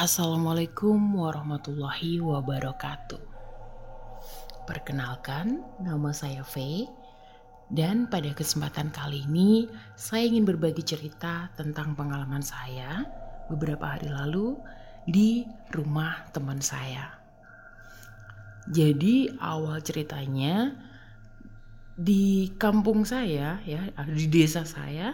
Assalamualaikum 0.00 0.96
warahmatullahi 1.12 2.24
wabarakatuh. 2.24 3.20
Perkenalkan, 4.64 5.60
nama 5.76 6.08
saya 6.16 6.40
V 6.40 6.88
dan 7.68 8.08
pada 8.08 8.32
kesempatan 8.32 8.88
kali 8.96 9.28
ini 9.28 9.68
saya 10.00 10.24
ingin 10.24 10.48
berbagi 10.48 10.80
cerita 10.88 11.52
tentang 11.52 11.92
pengalaman 12.00 12.40
saya 12.40 13.04
beberapa 13.52 13.92
hari 13.92 14.08
lalu 14.08 14.56
di 15.04 15.44
rumah 15.68 16.32
teman 16.32 16.64
saya. 16.64 17.20
Jadi 18.72 19.28
awal 19.36 19.84
ceritanya 19.84 20.80
di 21.92 22.48
kampung 22.56 23.04
saya 23.04 23.60
ya, 23.68 23.84
di 24.08 24.32
desa 24.32 24.64
saya 24.64 25.12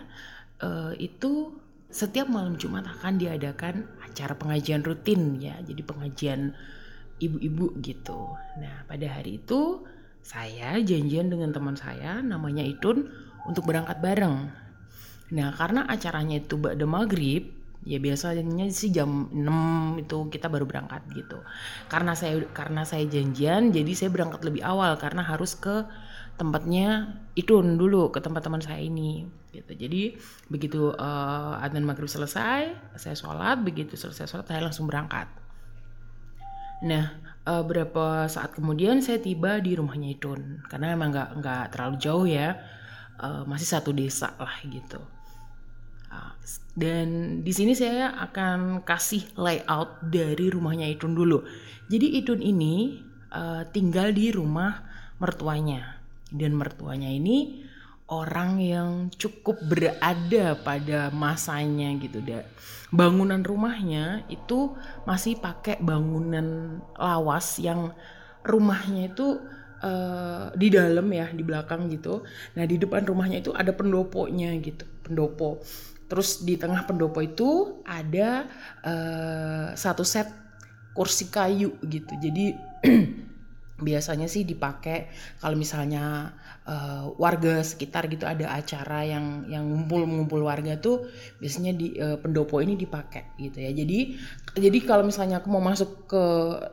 eh, 0.62 0.94
itu 1.02 1.65
setiap 1.96 2.28
malam 2.28 2.60
Jumat 2.60 2.84
akan 2.84 3.16
diadakan 3.16 3.88
acara 4.04 4.36
pengajian 4.36 4.84
rutin 4.84 5.40
ya. 5.40 5.56
Jadi 5.64 5.80
pengajian 5.80 6.52
ibu-ibu 7.16 7.72
gitu. 7.80 8.36
Nah, 8.60 8.84
pada 8.84 9.08
hari 9.08 9.40
itu 9.40 9.80
saya 10.20 10.76
janjian 10.84 11.32
dengan 11.32 11.56
teman 11.56 11.72
saya 11.72 12.20
namanya 12.20 12.60
Itun 12.60 13.08
untuk 13.48 13.64
berangkat 13.64 13.96
bareng. 14.04 14.52
Nah, 15.32 15.48
karena 15.56 15.88
acaranya 15.88 16.36
itu 16.36 16.60
pada 16.60 16.84
maghrib, 16.84 17.48
ya 17.88 17.96
biasanya 17.96 18.68
sih 18.68 18.92
jam 18.92 19.32
6 19.32 20.04
itu 20.04 20.28
kita 20.28 20.52
baru 20.52 20.68
berangkat 20.68 21.00
gitu. 21.16 21.40
Karena 21.88 22.12
saya 22.12 22.44
karena 22.52 22.84
saya 22.84 23.08
janjian, 23.08 23.72
jadi 23.72 23.92
saya 23.96 24.12
berangkat 24.12 24.44
lebih 24.44 24.60
awal 24.60 25.00
karena 25.00 25.24
harus 25.24 25.56
ke 25.56 25.88
tempatnya 26.36 27.16
Itun 27.32 27.80
dulu 27.80 28.12
ke 28.12 28.20
tempat 28.20 28.44
teman 28.44 28.60
saya 28.60 28.84
ini 28.84 29.24
gitu. 29.56 29.72
Jadi 29.72 30.20
begitu 30.52 30.92
uh, 30.92 31.64
adzan 31.64 31.88
maghrib 31.88 32.08
selesai, 32.08 32.76
saya 33.00 33.16
sholat, 33.16 33.64
begitu 33.64 33.96
selesai 33.96 34.28
sholat 34.28 34.46
saya 34.46 34.60
langsung 34.60 34.84
berangkat. 34.84 35.26
Nah, 36.84 37.16
uh, 37.48 37.64
berapa 37.64 38.28
saat 38.28 38.52
kemudian 38.52 39.00
saya 39.00 39.16
tiba 39.16 39.56
di 39.64 39.72
rumahnya 39.72 40.12
Itun 40.12 40.60
karena 40.68 40.92
memang 40.92 41.08
nggak 41.08 41.30
nggak 41.40 41.64
terlalu 41.72 41.96
jauh 41.96 42.26
ya, 42.28 42.60
uh, 43.16 43.48
masih 43.48 43.64
satu 43.64 43.96
desa 43.96 44.36
lah 44.36 44.60
gitu. 44.68 45.00
Uh, 46.12 46.32
dan 46.76 47.40
di 47.40 47.52
sini 47.56 47.72
saya 47.72 48.12
akan 48.28 48.84
kasih 48.84 49.24
layout 49.40 50.04
dari 50.04 50.52
rumahnya 50.52 50.84
Itun 50.92 51.16
dulu. 51.16 51.40
Jadi 51.88 52.20
Itun 52.20 52.44
ini 52.44 53.00
uh, 53.32 53.64
tinggal 53.72 54.12
di 54.12 54.28
rumah 54.28 54.84
mertuanya 55.16 55.96
dan 56.28 56.52
mertuanya 56.52 57.08
ini 57.08 57.65
orang 58.06 58.62
yang 58.62 58.90
cukup 59.18 59.58
berada 59.66 60.54
pada 60.62 61.10
masanya 61.10 61.90
gitu 61.98 62.22
bangunan 62.94 63.42
rumahnya 63.42 64.22
itu 64.30 64.74
masih 65.02 65.38
pakai 65.42 65.82
bangunan 65.82 66.78
lawas 66.94 67.58
yang 67.58 67.90
rumahnya 68.46 69.10
itu 69.10 69.42
uh, 69.82 70.54
di 70.54 70.70
dalam 70.70 71.06
ya 71.10 71.26
di 71.34 71.42
belakang 71.42 71.90
gitu. 71.90 72.22
Nah 72.54 72.64
di 72.64 72.78
depan 72.78 73.02
rumahnya 73.02 73.42
itu 73.42 73.50
ada 73.50 73.74
pendoponya 73.74 74.54
gitu 74.62 74.86
pendopo. 75.02 75.58
Terus 76.06 76.46
di 76.46 76.54
tengah 76.54 76.86
pendopo 76.86 77.18
itu 77.18 77.82
ada 77.82 78.46
uh, 78.86 79.74
satu 79.74 80.06
set 80.06 80.30
kursi 80.94 81.26
kayu 81.26 81.74
gitu. 81.82 82.14
Jadi 82.22 82.54
biasanya 83.76 84.24
sih 84.24 84.48
dipakai 84.48 85.12
kalau 85.36 85.52
misalnya 85.52 86.32
uh, 86.64 87.12
warga 87.20 87.60
sekitar 87.60 88.08
gitu 88.08 88.24
ada 88.24 88.48
acara 88.56 89.04
yang 89.04 89.44
yang 89.52 89.68
ngumpul-ngumpul 89.68 90.40
warga 90.40 90.80
tuh 90.80 91.04
biasanya 91.36 91.76
di 91.76 91.92
uh, 92.00 92.16
pendopo 92.16 92.64
ini 92.64 92.72
dipakai 92.80 93.36
gitu 93.36 93.60
ya. 93.60 93.76
Jadi 93.76 94.16
jadi 94.56 94.78
kalau 94.80 95.04
misalnya 95.04 95.44
aku 95.44 95.52
mau 95.52 95.60
masuk 95.60 96.08
ke 96.08 96.24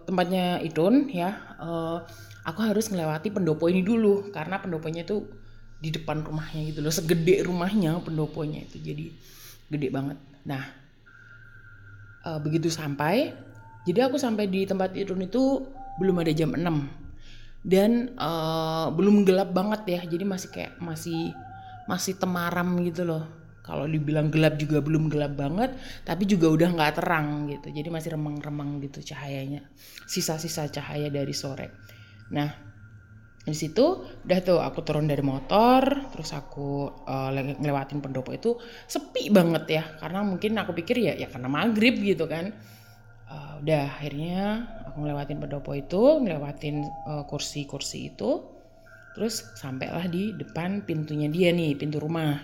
tempatnya 0.07 0.63
Itun 0.63 1.11
ya 1.11 1.35
uh, 1.59 2.07
aku 2.47 2.59
harus 2.63 2.87
melewati 2.87 3.35
pendopo 3.35 3.67
ini 3.67 3.83
dulu 3.83 4.31
karena 4.31 4.63
pendoponya 4.63 5.03
itu 5.03 5.27
di 5.83 5.91
depan 5.91 6.23
rumahnya 6.23 6.71
gitu 6.71 6.79
loh 6.79 6.93
segede 6.95 7.43
rumahnya 7.43 7.99
pendoponya 7.99 8.63
itu. 8.63 8.79
Jadi 8.79 9.11
gede 9.67 9.91
banget. 9.91 10.15
Nah 10.47 10.63
uh, 12.23 12.39
begitu 12.39 12.71
sampai 12.71 13.35
jadi 13.83 14.07
aku 14.07 14.15
sampai 14.15 14.47
di 14.47 14.63
tempat 14.63 14.95
Itun 14.95 15.19
itu 15.19 15.67
belum 16.01 16.15
ada 16.21 16.31
jam 16.33 16.53
6 16.53 16.63
dan 17.63 18.11
uh, 18.19 18.91
belum 18.91 19.23
gelap 19.23 19.55
banget 19.55 19.81
ya 19.87 20.01
jadi 20.03 20.27
masih 20.27 20.49
kayak 20.51 20.75
masih 20.83 21.31
masih 21.87 22.15
temaram 22.15 22.67
gitu 22.83 23.07
loh. 23.07 23.23
Kalau 23.63 23.87
dibilang 23.87 24.27
gelap 24.27 24.59
juga 24.59 24.83
belum 24.83 25.07
gelap 25.07 25.39
banget 25.39 25.71
tapi 26.03 26.27
juga 26.27 26.51
udah 26.51 26.69
nggak 26.75 26.93
terang 26.99 27.47
gitu. 27.47 27.71
Jadi 27.71 27.87
masih 27.87 28.19
remang-remang 28.19 28.83
gitu 28.83 28.99
cahayanya 28.99 29.63
sisa-sisa 30.03 30.67
cahaya 30.67 31.07
dari 31.07 31.31
sore. 31.31 31.71
Nah 32.35 32.75
di 33.43 33.55
situ 33.55 34.03
udah 34.23 34.39
tuh 34.43 34.59
aku 34.59 34.83
turun 34.83 35.07
dari 35.07 35.23
motor 35.23 35.83
terus 36.11 36.31
aku 36.35 36.91
uh, 37.07 37.31
ngelewatin 37.31 38.03
pendopo 38.03 38.35
itu 38.35 38.59
sepi 38.87 39.31
banget 39.31 39.63
ya. 39.71 39.83
Karena 40.03 40.27
mungkin 40.27 40.59
aku 40.59 40.75
pikir 40.75 40.99
ya 40.99 41.15
ya 41.15 41.31
karena 41.31 41.47
maghrib 41.47 41.95
gitu 42.03 42.27
kan 42.27 42.51
uh, 43.33 43.53
udah 43.65 43.97
akhirnya 43.97 44.69
aku 44.85 45.01
ngelewatin 45.01 45.41
pendopo 45.41 45.73
itu 45.73 46.21
ngelewatin 46.21 46.85
uh, 47.09 47.25
kursi-kursi 47.25 48.13
itu. 48.13 48.45
Terus 49.13 49.45
sampailah 49.57 50.09
di 50.09 50.33
depan 50.37 50.85
pintunya 50.85 51.29
dia 51.29 51.49
nih 51.53 51.77
pintu 51.77 51.97
rumah. 51.97 52.37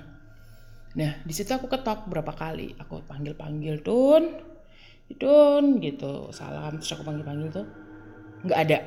Nah 0.98 1.12
di 1.22 1.34
situ 1.34 1.54
aku 1.54 1.70
ketok 1.70 2.10
berapa 2.10 2.34
kali. 2.34 2.74
Aku 2.82 3.06
panggil 3.06 3.38
panggil 3.38 3.82
tun 3.86 4.42
tun 5.18 5.82
gitu. 5.82 6.30
Salam 6.34 6.78
terus 6.82 6.94
aku 6.94 7.06
panggil 7.06 7.26
panggil 7.26 7.50
tuh. 7.54 7.68
Nggak 8.46 8.60
ada. 8.70 8.80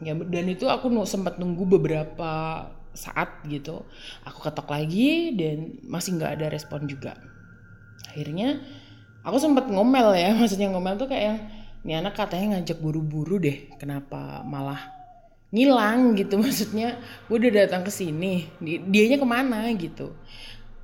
Ya, 0.00 0.16
dan 0.16 0.46
itu 0.48 0.64
aku 0.64 0.88
sempat 1.04 1.36
nunggu 1.36 1.76
beberapa 1.76 2.64
saat 2.96 3.42
gitu. 3.46 3.84
Aku 4.24 4.38
ketok 4.40 4.70
lagi 4.70 5.34
dan 5.36 5.82
masih 5.84 6.16
nggak 6.16 6.40
ada 6.40 6.46
respon 6.50 6.86
juga. 6.86 7.18
Akhirnya 8.08 8.62
aku 9.24 9.36
sempat 9.36 9.68
ngomel 9.68 10.16
ya 10.16 10.34
maksudnya 10.38 10.72
ngomel 10.72 10.96
tuh 10.96 11.08
kayak 11.08 11.24
yang 11.24 11.38
ini 11.80 11.92
anak 11.96 12.12
katanya 12.12 12.60
ngajak 12.60 12.76
buru-buru 12.76 13.40
deh 13.40 13.72
kenapa 13.80 14.44
malah 14.44 15.00
ngilang 15.54 16.12
gitu. 16.20 16.38
Maksudnya 16.38 16.98
gue 17.26 17.36
udah 17.36 17.66
datang 17.66 17.82
ke 17.86 17.92
sini 17.92 18.48
dianya 18.62 19.18
ke 19.20 19.26
mana 19.26 19.68
gitu. 19.74 20.14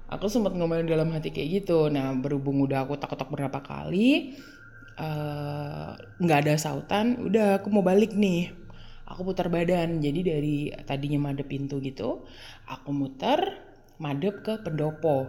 Aku 0.07 0.31
sempat 0.31 0.55
ngomel 0.55 0.87
dalam 0.87 1.11
hati 1.11 1.35
kayak 1.35 1.65
gitu. 1.65 1.91
Nah 1.91 2.15
berhubung 2.15 2.63
udah 2.63 2.87
aku 2.87 2.95
tak-tak 2.99 3.31
berapa 3.31 3.59
kali 3.59 4.39
nggak 6.17 6.39
uh, 6.41 6.43
ada 6.47 6.55
sautan 6.57 7.21
udah 7.27 7.61
aku 7.63 7.69
mau 7.69 7.83
balik 7.83 8.15
nih. 8.15 8.55
Aku 9.07 9.23
putar 9.23 9.51
badan. 9.51 10.03
Jadi 10.03 10.21
dari 10.23 10.57
tadinya 10.87 11.31
madep 11.31 11.47
pintu 11.47 11.79
gitu 11.83 12.27
aku 12.67 12.91
muter 12.91 13.63
madep 14.01 14.43
ke 14.43 14.53
pendopo. 14.63 15.29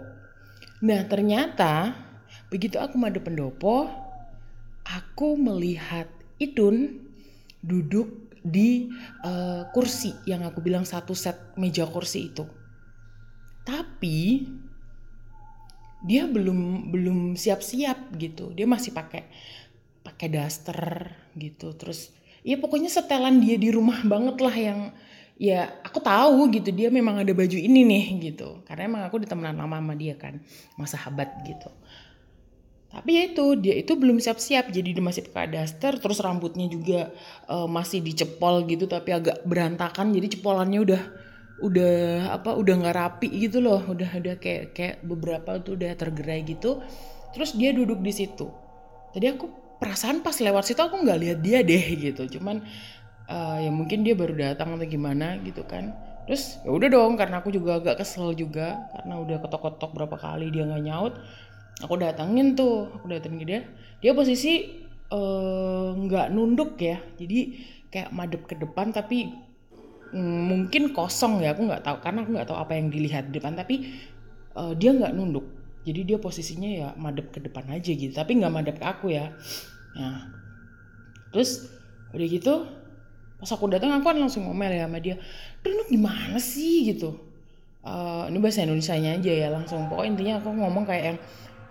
Nah 0.86 1.02
ternyata 1.10 2.07
begitu 2.48 2.80
aku 2.80 2.96
madep 2.96 3.28
pendopo 3.28 4.08
aku 4.88 5.36
melihat 5.36 6.08
Idun 6.38 7.04
duduk 7.60 8.30
di 8.46 8.88
uh, 9.26 9.68
kursi 9.76 10.16
yang 10.24 10.46
aku 10.48 10.64
bilang 10.64 10.88
satu 10.88 11.12
set 11.12 11.58
meja 11.60 11.84
kursi 11.90 12.32
itu. 12.32 12.46
Tapi 13.68 14.48
dia 16.06 16.30
belum 16.30 16.94
belum 16.94 17.18
siap-siap 17.36 18.16
gitu. 18.16 18.56
Dia 18.56 18.70
masih 18.70 18.96
pakai 18.96 19.28
pakai 20.06 20.28
daster 20.32 21.12
gitu. 21.36 21.76
Terus 21.76 22.14
ya 22.46 22.56
pokoknya 22.56 22.88
setelan 22.88 23.44
dia 23.44 23.60
di 23.60 23.74
rumah 23.74 24.00
banget 24.08 24.38
lah 24.40 24.56
yang 24.56 24.80
ya 25.38 25.82
aku 25.84 26.02
tahu 26.02 26.50
gitu 26.50 26.74
dia 26.74 26.90
memang 26.90 27.22
ada 27.22 27.30
baju 27.30 27.58
ini 27.62 27.86
nih 27.86 28.06
gitu 28.34 28.66
karena 28.66 28.90
emang 28.90 29.02
aku 29.06 29.22
ditemenan 29.22 29.54
lama 29.54 29.78
sama 29.78 29.94
dia 29.94 30.18
kan 30.18 30.42
masa 30.74 30.98
sahabat 30.98 31.30
gitu 31.46 31.70
tapi 32.88 33.20
ya 33.20 33.24
itu 33.28 33.46
dia 33.60 33.76
itu 33.76 33.94
belum 34.00 34.18
siap-siap 34.24 34.72
jadi 34.72 34.96
dia 34.96 35.04
masih 35.04 35.28
pakai 35.28 35.60
daster 35.60 36.00
terus 36.00 36.24
rambutnya 36.24 36.72
juga 36.72 37.12
uh, 37.52 37.68
masih 37.68 38.00
dicepol 38.00 38.64
gitu 38.64 38.88
tapi 38.88 39.12
agak 39.12 39.44
berantakan 39.44 40.16
jadi 40.16 40.40
cepolannya 40.40 40.80
udah 40.82 41.02
udah 41.58 42.30
apa 42.38 42.54
udah 42.54 42.74
nggak 42.78 42.96
rapi 42.98 43.30
gitu 43.50 43.62
loh. 43.62 43.82
Udah 43.82 44.18
udah 44.18 44.36
kayak 44.38 44.78
kayak 44.78 44.96
beberapa 45.02 45.58
tuh 45.62 45.78
udah 45.78 45.92
tergerai 45.98 46.46
gitu. 46.46 46.82
Terus 47.34 47.58
dia 47.58 47.74
duduk 47.74 48.02
di 48.02 48.14
situ. 48.14 48.50
Tadi 49.14 49.26
aku 49.26 49.46
perasaan 49.82 50.22
pas 50.22 50.38
lewat 50.38 50.70
situ 50.70 50.82
aku 50.82 51.02
nggak 51.02 51.20
lihat 51.22 51.40
dia 51.42 51.60
deh 51.66 51.86
gitu. 51.98 52.38
Cuman 52.38 52.62
uh, 53.30 53.58
ya 53.62 53.72
mungkin 53.74 54.06
dia 54.06 54.14
baru 54.14 54.38
datang 54.38 54.78
atau 54.78 54.86
gimana 54.86 55.42
gitu 55.42 55.66
kan. 55.66 55.94
Terus 56.30 56.62
ya 56.62 56.72
udah 56.76 56.90
dong 56.92 57.16
karena 57.16 57.40
aku 57.42 57.50
juga 57.50 57.80
agak 57.80 58.04
kesel 58.04 58.36
juga 58.36 58.92
karena 58.94 59.16
udah 59.24 59.38
ketok-ketok 59.42 59.92
berapa 59.96 60.16
kali 60.20 60.52
dia 60.52 60.68
nggak 60.68 60.84
nyaut 60.84 61.14
aku 61.82 61.94
datangin 62.02 62.58
tuh 62.58 62.90
aku 62.90 63.06
datengin 63.10 63.46
dia. 63.46 63.62
Dia 64.02 64.14
posisi 64.14 64.82
eh, 65.10 65.88
nggak 65.94 66.28
uh, 66.30 66.34
nunduk 66.34 66.78
ya. 66.82 66.98
Jadi 67.18 67.58
kayak 67.88 68.12
madep 68.14 68.44
ke 68.46 68.56
depan 68.60 68.92
tapi 68.92 69.32
mm, 70.14 70.42
mungkin 70.50 70.92
kosong 70.92 71.42
ya 71.42 71.54
aku 71.54 71.66
nggak 71.70 71.84
tahu. 71.86 71.98
Karena 72.02 72.26
aku 72.26 72.30
nggak 72.34 72.48
tahu 72.50 72.58
apa 72.58 72.74
yang 72.78 72.88
dilihat 72.90 73.30
di 73.30 73.38
depan. 73.38 73.54
Tapi 73.58 73.76
uh, 74.58 74.74
dia 74.74 74.94
nggak 74.94 75.14
nunduk. 75.14 75.46
Jadi 75.88 76.04
dia 76.04 76.18
posisinya 76.20 76.68
ya 76.70 76.88
madep 77.00 77.32
ke 77.32 77.40
depan 77.40 77.70
aja 77.72 77.92
gitu. 77.94 78.12
Tapi 78.12 78.32
nggak 78.42 78.54
madep 78.54 78.76
ke 78.82 78.86
aku 78.86 79.14
ya. 79.14 79.32
Nah 79.98 80.34
terus 81.28 81.70
udah 82.16 82.24
gitu 82.24 82.54
pas 83.38 83.52
aku 83.54 83.70
datang 83.70 83.94
aku 83.94 84.10
kan 84.10 84.18
langsung 84.18 84.50
ngomel 84.50 84.74
ya 84.74 84.90
sama 84.90 84.98
dia. 84.98 85.16
Lu 85.62 85.86
gimana 85.86 86.42
sih? 86.42 86.90
gitu. 86.90 87.14
Uh, 87.88 88.28
ini 88.28 88.42
bahasa 88.42 88.66
Indonesia 88.66 88.98
nya 88.98 89.16
aja 89.16 89.32
ya 89.32 89.48
langsung. 89.54 89.86
Pokoknya 89.88 90.10
intinya 90.18 90.34
aku 90.42 90.50
ngomong 90.52 90.84
kayak 90.84 91.04
yang 91.14 91.18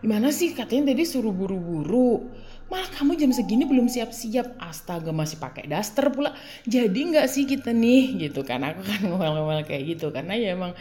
gimana 0.06 0.30
sih? 0.30 0.54
Katanya 0.54 0.94
tadi 0.94 1.02
suruh 1.02 1.34
buru-buru. 1.34 2.30
Malah 2.70 2.86
kamu 2.94 3.18
jam 3.18 3.34
segini 3.34 3.66
belum 3.66 3.90
siap-siap. 3.90 4.54
Astaga 4.62 5.10
masih 5.10 5.42
pakai 5.42 5.66
daster 5.66 6.14
pula. 6.14 6.30
Jadi 6.62 7.10
nggak 7.10 7.26
sih 7.26 7.42
kita 7.42 7.74
nih? 7.74 8.30
Gitu 8.30 8.46
kan. 8.46 8.62
Aku 8.62 8.86
kan 8.86 9.02
ngomel-ngomel 9.02 9.66
kayak 9.66 9.98
gitu. 9.98 10.14
Karena 10.14 10.38
ya 10.38 10.54
emang 10.54 10.78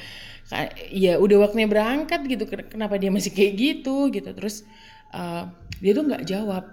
ya 0.93 1.17
udah 1.17 1.49
waktunya 1.49 1.65
berangkat 1.65 2.21
gitu. 2.29 2.45
Kenapa 2.45 3.01
dia 3.01 3.09
masih 3.09 3.33
kayak 3.33 3.53
gitu? 3.57 4.13
Gitu. 4.13 4.29
Terus 4.29 4.61
uh, 5.09 5.49
dia 5.81 5.91
tuh 5.97 6.05
nggak 6.05 6.23
jawab. 6.29 6.69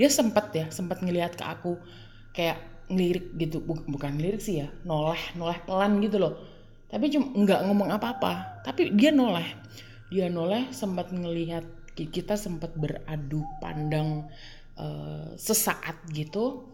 Dia 0.00 0.08
sempat 0.08 0.56
ya 0.56 0.72
sempat 0.72 1.04
ngelihat 1.04 1.36
ke 1.36 1.44
aku. 1.44 1.76
Kayak 2.32 2.64
ngelirik 2.88 3.36
gitu. 3.36 3.60
Bukan 3.60 4.16
lirik 4.16 4.40
sih 4.40 4.64
ya. 4.64 4.72
Noleh 4.88 5.20
noleh 5.36 5.60
pelan 5.68 6.00
gitu 6.00 6.16
loh. 6.16 6.40
Tapi 6.88 7.12
cuma 7.12 7.36
nggak 7.36 7.68
ngomong 7.68 7.92
apa-apa. 7.92 8.64
Tapi 8.64 8.96
dia 8.96 9.12
noleh 9.12 9.44
dia 10.12 10.30
noleh 10.30 10.70
sempat 10.70 11.10
ngelihat 11.10 11.66
kita 11.96 12.36
sempat 12.36 12.76
beradu 12.76 13.40
pandang 13.58 14.28
uh, 14.76 15.32
sesaat 15.40 16.04
gitu. 16.12 16.68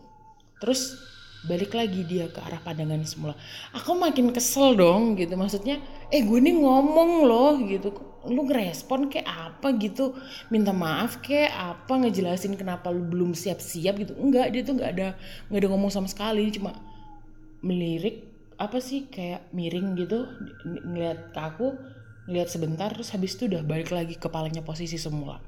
Terus 0.58 0.98
balik 1.42 1.74
lagi 1.74 2.06
dia 2.06 2.30
ke 2.30 2.38
arah 2.38 2.58
pandangan 2.62 3.02
semula. 3.06 3.34
Aku 3.74 3.94
makin 3.98 4.30
kesel 4.30 4.78
dong 4.78 5.18
gitu 5.18 5.34
maksudnya 5.34 5.82
eh 6.10 6.22
gue 6.22 6.38
ini 6.38 6.58
ngomong 6.58 7.26
loh 7.26 7.54
gitu. 7.62 7.94
Lu 8.26 8.46
ngerespon 8.46 9.10
kayak 9.10 9.26
apa 9.26 9.74
gitu? 9.78 10.14
Minta 10.50 10.70
maaf 10.70 11.22
kayak 11.22 11.50
apa? 11.54 12.02
Ngejelasin 12.02 12.54
kenapa 12.54 12.90
lu 12.90 13.06
belum 13.06 13.34
siap-siap 13.34 13.94
gitu? 13.98 14.14
Enggak 14.18 14.54
dia 14.54 14.62
tuh 14.62 14.78
nggak 14.78 14.90
ada 14.98 15.08
nggak 15.50 15.60
ada 15.62 15.68
ngomong 15.70 15.90
sama 15.90 16.06
sekali. 16.10 16.50
Cuma 16.54 16.74
melirik 17.62 18.30
apa 18.58 18.78
sih 18.78 19.10
kayak 19.10 19.50
miring 19.50 19.98
gitu 19.98 20.26
ngeliat 20.86 21.34
aku 21.34 21.74
ngeliat 22.28 22.48
sebentar 22.48 22.90
terus 22.94 23.10
habis 23.10 23.34
itu 23.34 23.50
udah 23.50 23.62
balik 23.66 23.90
lagi 23.90 24.14
kepalanya 24.18 24.62
posisi 24.62 24.98
semula 24.98 25.42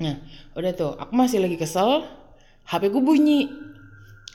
nah 0.00 0.16
udah 0.56 0.72
tuh 0.72 0.92
aku 0.96 1.12
masih 1.12 1.44
lagi 1.44 1.60
kesel 1.60 2.04
HP 2.64 2.88
ku 2.88 3.04
bunyi 3.04 3.70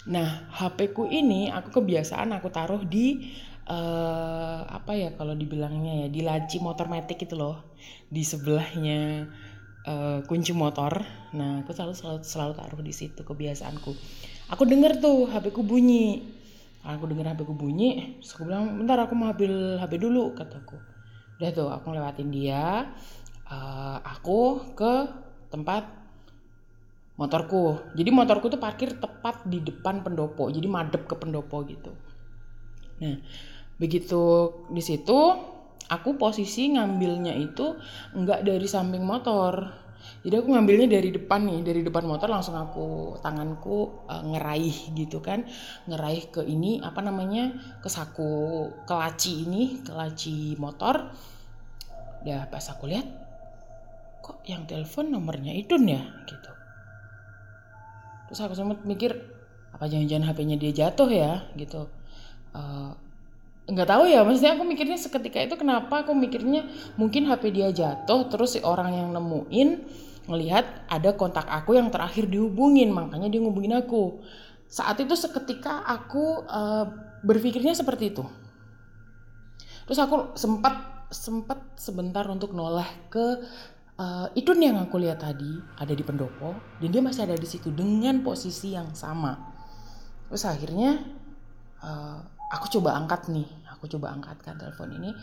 Nah, 0.06 0.46
HP 0.54 0.94
ku 0.94 1.10
ini 1.10 1.50
aku 1.50 1.82
kebiasaan 1.82 2.30
aku 2.38 2.54
taruh 2.54 2.86
di 2.86 3.26
uh, 3.66 4.62
apa 4.70 4.94
ya 4.94 5.10
kalau 5.18 5.34
dibilangnya 5.34 6.06
ya 6.06 6.08
di 6.14 6.22
laci 6.22 6.62
motor 6.62 6.86
metik 6.86 7.26
itu 7.26 7.34
loh 7.34 7.74
di 8.06 8.22
sebelahnya 8.22 9.26
uh, 9.90 10.22
kunci 10.30 10.54
motor. 10.54 11.02
Nah, 11.34 11.66
aku 11.66 11.74
selalu 11.74 11.94
selalu 11.98 12.20
selalu 12.22 12.54
taruh 12.54 12.82
di 12.86 12.94
situ 12.94 13.26
kebiasaanku. 13.26 13.92
Aku 14.54 14.64
denger 14.70 15.02
tuh 15.02 15.26
HP 15.26 15.50
ku 15.50 15.66
bunyi. 15.66 16.22
Aku 16.86 17.10
denger 17.10 17.34
HP 17.34 17.50
ku 17.50 17.58
bunyi, 17.58 18.22
terus 18.22 18.38
aku 18.38 18.46
bilang, 18.46 18.78
"Bentar 18.78 19.02
aku 19.02 19.18
mau 19.18 19.34
ambil 19.34 19.82
HP 19.82 19.98
dulu," 19.98 20.38
kataku. 20.38 20.78
Udah 21.40 21.50
tuh, 21.52 21.70
aku 21.72 21.86
ngelewatin 21.92 22.30
dia. 22.32 22.88
Uh, 23.46 24.00
aku 24.02 24.74
ke 24.74 24.94
tempat 25.54 25.86
motorku. 27.16 27.80
Jadi 27.96 28.10
motorku 28.12 28.52
tuh 28.52 28.60
parkir 28.60 29.00
tepat 29.00 29.48
di 29.48 29.64
depan 29.64 30.04
pendopo, 30.04 30.52
jadi 30.52 30.68
madep 30.68 31.08
ke 31.08 31.16
pendopo 31.16 31.64
gitu. 31.64 31.92
Nah, 33.00 33.20
begitu 33.80 34.52
di 34.72 34.80
situ 34.84 35.20
aku 35.86 36.18
posisi 36.18 36.72
ngambilnya 36.76 37.36
itu 37.36 37.76
enggak 38.16 38.44
dari 38.44 38.68
samping 38.68 39.04
motor. 39.04 39.85
Jadi 40.26 40.36
aku 40.42 40.50
ngambilnya 40.54 40.90
dari 40.90 41.10
depan 41.14 41.46
nih, 41.46 41.60
dari 41.62 41.82
depan 41.86 42.04
motor 42.10 42.26
langsung 42.30 42.58
aku 42.58 43.18
tanganku 43.22 44.06
uh, 44.10 44.24
ngeraih 44.26 44.96
gitu 44.98 45.22
kan, 45.22 45.46
ngeraih 45.86 46.34
ke 46.34 46.42
ini 46.42 46.82
apa 46.82 47.02
namanya 47.06 47.54
ke 47.82 47.90
saku 47.92 48.68
ke 48.90 48.94
laci 48.94 49.46
ini, 49.46 49.86
ke 49.86 49.94
laci 49.94 50.58
motor. 50.58 51.14
Ya 52.26 52.50
pas 52.50 52.66
aku 52.74 52.90
lihat, 52.90 53.06
kok 54.26 54.42
yang 54.50 54.66
telepon 54.66 55.14
nomornya 55.14 55.54
Idun 55.54 55.86
ya? 55.86 56.02
Gitu. 56.26 56.52
Terus 58.26 58.40
aku 58.42 58.58
sempat 58.58 58.82
mikir 58.82 59.14
apa 59.70 59.86
jangan-jangan 59.86 60.34
HP-nya 60.34 60.58
dia 60.58 60.72
jatuh 60.74 61.10
ya? 61.14 61.46
Gitu. 61.54 61.86
Uh, 62.56 62.98
nggak 63.66 63.90
tahu 63.90 64.04
ya 64.06 64.22
maksudnya 64.22 64.54
aku 64.54 64.64
mikirnya 64.66 64.98
seketika 64.98 65.42
itu 65.42 65.58
kenapa 65.58 66.06
aku 66.06 66.14
mikirnya 66.14 66.70
mungkin 67.02 67.26
HP 67.26 67.50
dia 67.50 67.74
jatuh 67.74 68.30
terus 68.30 68.54
si 68.54 68.60
orang 68.62 68.94
yang 68.94 69.10
nemuin 69.10 69.70
ngelihat 70.26 70.90
ada 70.90 71.14
kontak 71.14 71.46
aku 71.46 71.78
yang 71.78 71.94
terakhir 71.94 72.26
dihubungin 72.26 72.90
makanya 72.90 73.30
dia 73.30 73.42
ngubungin 73.42 73.78
aku. 73.78 74.22
Saat 74.66 74.98
itu 74.98 75.14
seketika 75.14 75.86
aku 75.86 76.46
uh, 76.50 76.86
berpikirnya 77.22 77.78
seperti 77.78 78.14
itu. 78.14 78.26
Terus 79.86 80.00
aku 80.02 80.34
sempat 80.34 81.08
sempat 81.14 81.78
sebentar 81.78 82.26
untuk 82.26 82.58
noleh 82.58 82.90
ke 83.14 83.46
uh, 84.02 84.28
itu 84.34 84.58
nih 84.58 84.74
yang 84.74 84.90
aku 84.90 84.98
lihat 84.98 85.22
tadi 85.22 85.62
ada 85.78 85.94
di 85.94 86.02
pendopo 86.02 86.58
dan 86.82 86.90
dia 86.90 87.02
masih 87.06 87.30
ada 87.30 87.38
di 87.38 87.46
situ 87.46 87.70
dengan 87.70 88.26
posisi 88.26 88.74
yang 88.74 88.98
sama. 88.98 89.38
Terus 90.34 90.44
akhirnya 90.50 91.06
uh, 91.86 92.20
aku 92.54 92.66
coba 92.80 92.98
angkat 92.98 93.30
nih 93.32 93.48
aku 93.86 93.92
coba 93.98 94.18
angkatkan 94.18 94.58
telepon 94.58 94.90
ini. 94.98 95.14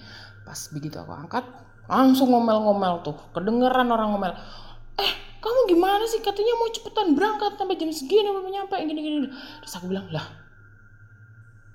Pas 0.46 0.58
begitu 0.70 1.00
aku 1.02 1.10
angkat 1.10 1.42
langsung 1.90 2.30
ngomel-ngomel 2.30 3.02
tuh. 3.02 3.18
Kedengeran 3.34 3.90
orang 3.90 4.14
ngomel 4.14 4.32
eh 5.02 5.12
kamu 5.42 5.60
gimana 5.74 6.04
sih? 6.06 6.22
Katanya 6.22 6.54
mau 6.54 6.70
cepetan 6.70 7.18
berangkat 7.18 7.58
sampai 7.58 7.74
jam 7.74 7.90
segini 7.90 8.30
mau 8.30 8.46
nyampe 8.46 8.78
gini 8.86 9.00
gini 9.02 9.16
terus 9.58 9.74
aku 9.74 9.90
bilang 9.90 10.06
lah 10.14 10.22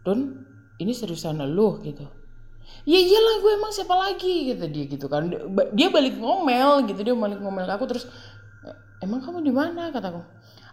Don 0.07 0.47
ini 0.79 0.95
seriusan 0.95 1.43
lo 1.51 1.83
gitu. 1.83 2.07
Ya 2.87 2.99
iyalah 2.99 3.43
gue 3.43 3.51
emang 3.59 3.71
siapa 3.71 3.95
lagi 3.95 4.55
gitu 4.55 4.63
dia 4.71 4.85
gitu 4.87 5.11
kan. 5.11 5.27
Dia 5.75 5.87
balik 5.91 6.15
ngomel 6.15 6.87
gitu 6.87 7.03
dia 7.03 7.11
balik 7.11 7.43
ngomel 7.43 7.67
ke 7.67 7.73
aku 7.75 7.85
terus 7.91 8.07
emang 9.03 9.19
kamu 9.19 9.43
di 9.43 9.53
mana? 9.53 9.91
kataku 9.91 10.23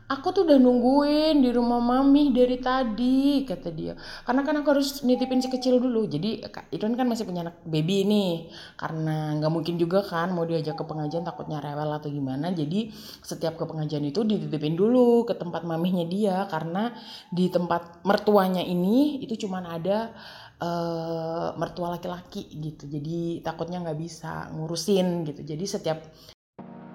aku 0.04 0.36
tuh 0.36 0.42
udah 0.44 0.60
nungguin 0.60 1.40
di 1.40 1.48
rumah 1.48 1.80
mami 1.80 2.28
dari 2.28 2.60
tadi 2.60 3.42
kata 3.48 3.70
dia. 3.72 3.96
Karena 4.28 4.44
kan 4.44 4.54
aku 4.60 4.68
harus 4.76 5.00
nitipin 5.00 5.40
si 5.40 5.48
kecil 5.48 5.80
dulu. 5.80 6.04
Jadi 6.04 6.44
itu 6.44 6.84
kan 6.84 7.06
masih 7.08 7.24
punya 7.24 7.48
anak 7.48 7.64
baby 7.64 8.04
nih. 8.04 8.32
Karena 8.76 9.36
nggak 9.40 9.52
mungkin 9.52 9.74
juga 9.80 10.04
kan 10.04 10.36
mau 10.36 10.44
diajak 10.44 10.76
ke 10.76 10.84
pengajian 10.84 11.24
takutnya 11.24 11.60
rewel 11.64 11.90
atau 11.96 12.12
gimana. 12.12 12.52
Jadi 12.52 12.92
setiap 13.24 13.56
ke 13.56 13.64
pengajian 13.64 14.04
itu 14.04 14.20
dititipin 14.22 14.76
dulu 14.76 15.24
ke 15.24 15.34
tempat 15.36 15.64
maminya 15.64 16.04
dia. 16.04 16.44
Karena 16.52 16.92
di 17.32 17.48
tempat 17.48 18.04
mertuanya 18.04 18.60
ini 18.60 19.24
itu 19.24 19.48
cuman 19.48 19.64
ada 19.64 20.12
uh, 20.60 21.56
mertua 21.56 21.96
laki-laki 21.96 22.44
gitu. 22.60 22.84
Jadi 22.84 23.40
takutnya 23.40 23.80
nggak 23.80 23.98
bisa 23.98 24.52
ngurusin 24.52 25.24
gitu. 25.24 25.40
Jadi 25.40 25.64
setiap 25.64 25.98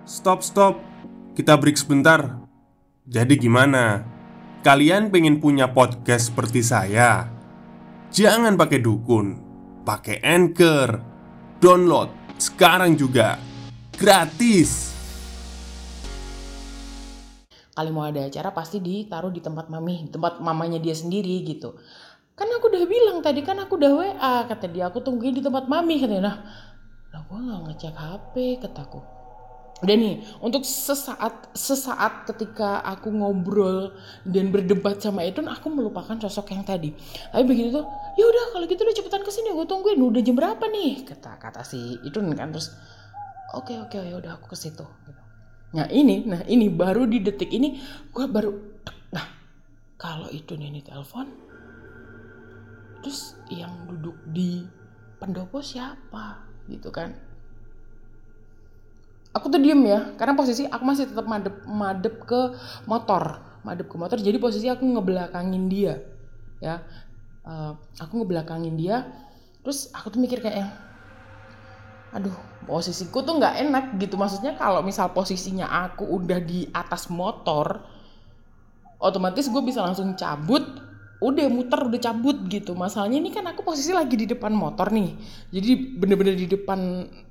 stop 0.06 0.46
stop. 0.46 0.78
Kita 1.34 1.56
break 1.56 1.80
sebentar 1.80 2.49
jadi 3.10 3.34
gimana 3.36 4.06
Kalian 4.60 5.08
pengen 5.08 5.40
punya 5.40 5.72
podcast 5.72 6.36
seperti 6.36 6.60
saya? 6.60 7.32
Jangan 8.12 8.60
pakai 8.60 8.84
dukun, 8.84 9.40
pakai 9.88 10.20
Anchor. 10.20 11.00
Download 11.64 12.12
sekarang 12.36 13.00
juga. 13.00 13.40
Gratis. 13.96 14.92
Kali 17.72 17.88
mau 17.96 18.04
ada 18.04 18.28
acara 18.28 18.52
pasti 18.52 18.84
ditaruh 18.84 19.32
di 19.32 19.40
tempat 19.40 19.72
mami, 19.72 20.12
tempat 20.12 20.44
mamanya 20.44 20.76
dia 20.76 20.92
sendiri 20.92 21.40
gitu. 21.48 21.80
Kan 22.36 22.52
aku 22.52 22.68
udah 22.68 22.84
bilang 22.84 23.24
tadi 23.24 23.40
kan 23.48 23.64
aku 23.64 23.80
udah 23.80 23.92
WA 23.96 24.36
kata 24.44 24.68
dia 24.68 24.92
aku 24.92 25.00
tungguin 25.00 25.40
di 25.40 25.44
tempat 25.44 25.72
mami 25.72 26.04
katanya. 26.04 26.36
Nah, 26.36 26.38
nah 27.16 27.22
gue 27.24 27.40
nggak 27.48 27.60
ngecek 27.64 27.96
HP 27.96 28.34
kataku. 28.60 29.19
Dan 29.80 30.04
nih 30.04 30.16
untuk 30.44 30.68
sesaat 30.68 31.56
sesaat 31.56 32.28
ketika 32.28 32.84
aku 32.84 33.16
ngobrol 33.16 33.96
dan 34.28 34.52
berdebat 34.52 35.00
sama 35.00 35.24
itu 35.24 35.40
aku 35.40 35.72
melupakan 35.72 36.20
sosok 36.20 36.52
yang 36.52 36.68
tadi. 36.68 36.92
Tapi 37.32 37.44
begitu 37.48 37.80
tuh, 37.80 37.86
ya 38.20 38.28
udah 38.28 38.44
kalau 38.52 38.66
gitu 38.68 38.84
udah 38.84 38.96
cepetan 38.96 39.24
ke 39.24 39.32
sini 39.32 39.56
gue 39.56 39.64
tungguin 39.64 40.04
udah 40.04 40.20
jam 40.20 40.36
berapa 40.36 40.68
nih 40.68 41.08
kata 41.08 41.40
kata 41.40 41.64
si 41.64 41.96
itu 42.04 42.20
kan 42.20 42.52
terus 42.52 42.76
oke 43.56 43.72
oke 43.88 43.96
ya 43.96 44.20
udah 44.20 44.36
aku 44.36 44.52
ke 44.52 44.58
situ. 44.60 44.84
Gitu. 44.84 45.22
Nah 45.70 45.88
ini, 45.94 46.26
nah 46.26 46.42
ini 46.50 46.66
baru 46.68 47.06
di 47.06 47.22
detik 47.22 47.54
ini 47.54 47.78
gue 48.10 48.26
baru, 48.26 48.50
nah 49.14 49.26
kalau 50.02 50.26
itu 50.34 50.58
nih 50.58 50.82
telepon, 50.82 51.30
terus 53.06 53.38
yang 53.54 53.86
duduk 53.86 54.18
di 54.34 54.66
pendopo 55.22 55.62
siapa 55.62 56.42
gitu 56.68 56.90
kan? 56.90 57.29
Aku 59.30 59.46
tuh 59.54 59.62
diem 59.62 59.80
ya, 59.86 60.14
karena 60.18 60.34
posisi 60.34 60.66
aku 60.66 60.84
masih 60.84 61.06
tetap 61.06 61.30
madep 61.30 61.62
madep 61.70 62.16
ke 62.26 62.42
motor, 62.90 63.38
madep 63.62 63.86
ke 63.86 63.96
motor. 63.98 64.18
Jadi 64.18 64.38
posisi 64.42 64.66
aku 64.66 64.82
ngebelakangin 64.82 65.70
dia, 65.70 66.02
ya. 66.58 66.82
Uh, 67.46 67.78
aku 68.02 68.22
ngebelakangin 68.22 68.74
dia, 68.74 69.06
terus 69.62 69.94
aku 69.94 70.18
tuh 70.18 70.20
mikir 70.22 70.42
kayak 70.42 70.70
aduh 72.10 72.34
posisiku 72.66 73.22
tuh 73.22 73.38
nggak 73.38 73.70
enak 73.70 73.86
gitu 74.02 74.18
maksudnya 74.18 74.58
kalau 74.58 74.82
misal 74.82 75.14
posisinya 75.14 75.70
aku 75.70 76.10
udah 76.10 76.42
di 76.42 76.66
atas 76.74 77.06
motor 77.06 77.86
otomatis 78.98 79.46
gue 79.46 79.62
bisa 79.62 79.86
langsung 79.86 80.18
cabut 80.18 80.89
udah 81.20 81.48
muter 81.52 81.80
udah 81.84 82.00
cabut 82.00 82.48
gitu. 82.48 82.72
Masalahnya 82.80 83.20
ini 83.20 83.30
kan 83.36 83.44
aku 83.52 83.64
posisi 83.64 83.92
lagi 83.92 84.16
di 84.16 84.24
depan 84.24 84.56
motor 84.56 84.88
nih. 84.92 85.20
Jadi 85.52 86.00
bener-bener 86.00 86.36
di 86.40 86.48
depan 86.48 86.80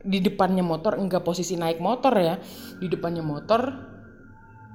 di 0.05 0.21
depannya 0.21 0.61
motor 0.61 1.01
enggak 1.01 1.25
posisi 1.25 1.57
naik 1.57 1.81
motor 1.81 2.13
ya. 2.21 2.37
Di 2.77 2.87
depannya 2.87 3.25
motor 3.25 3.61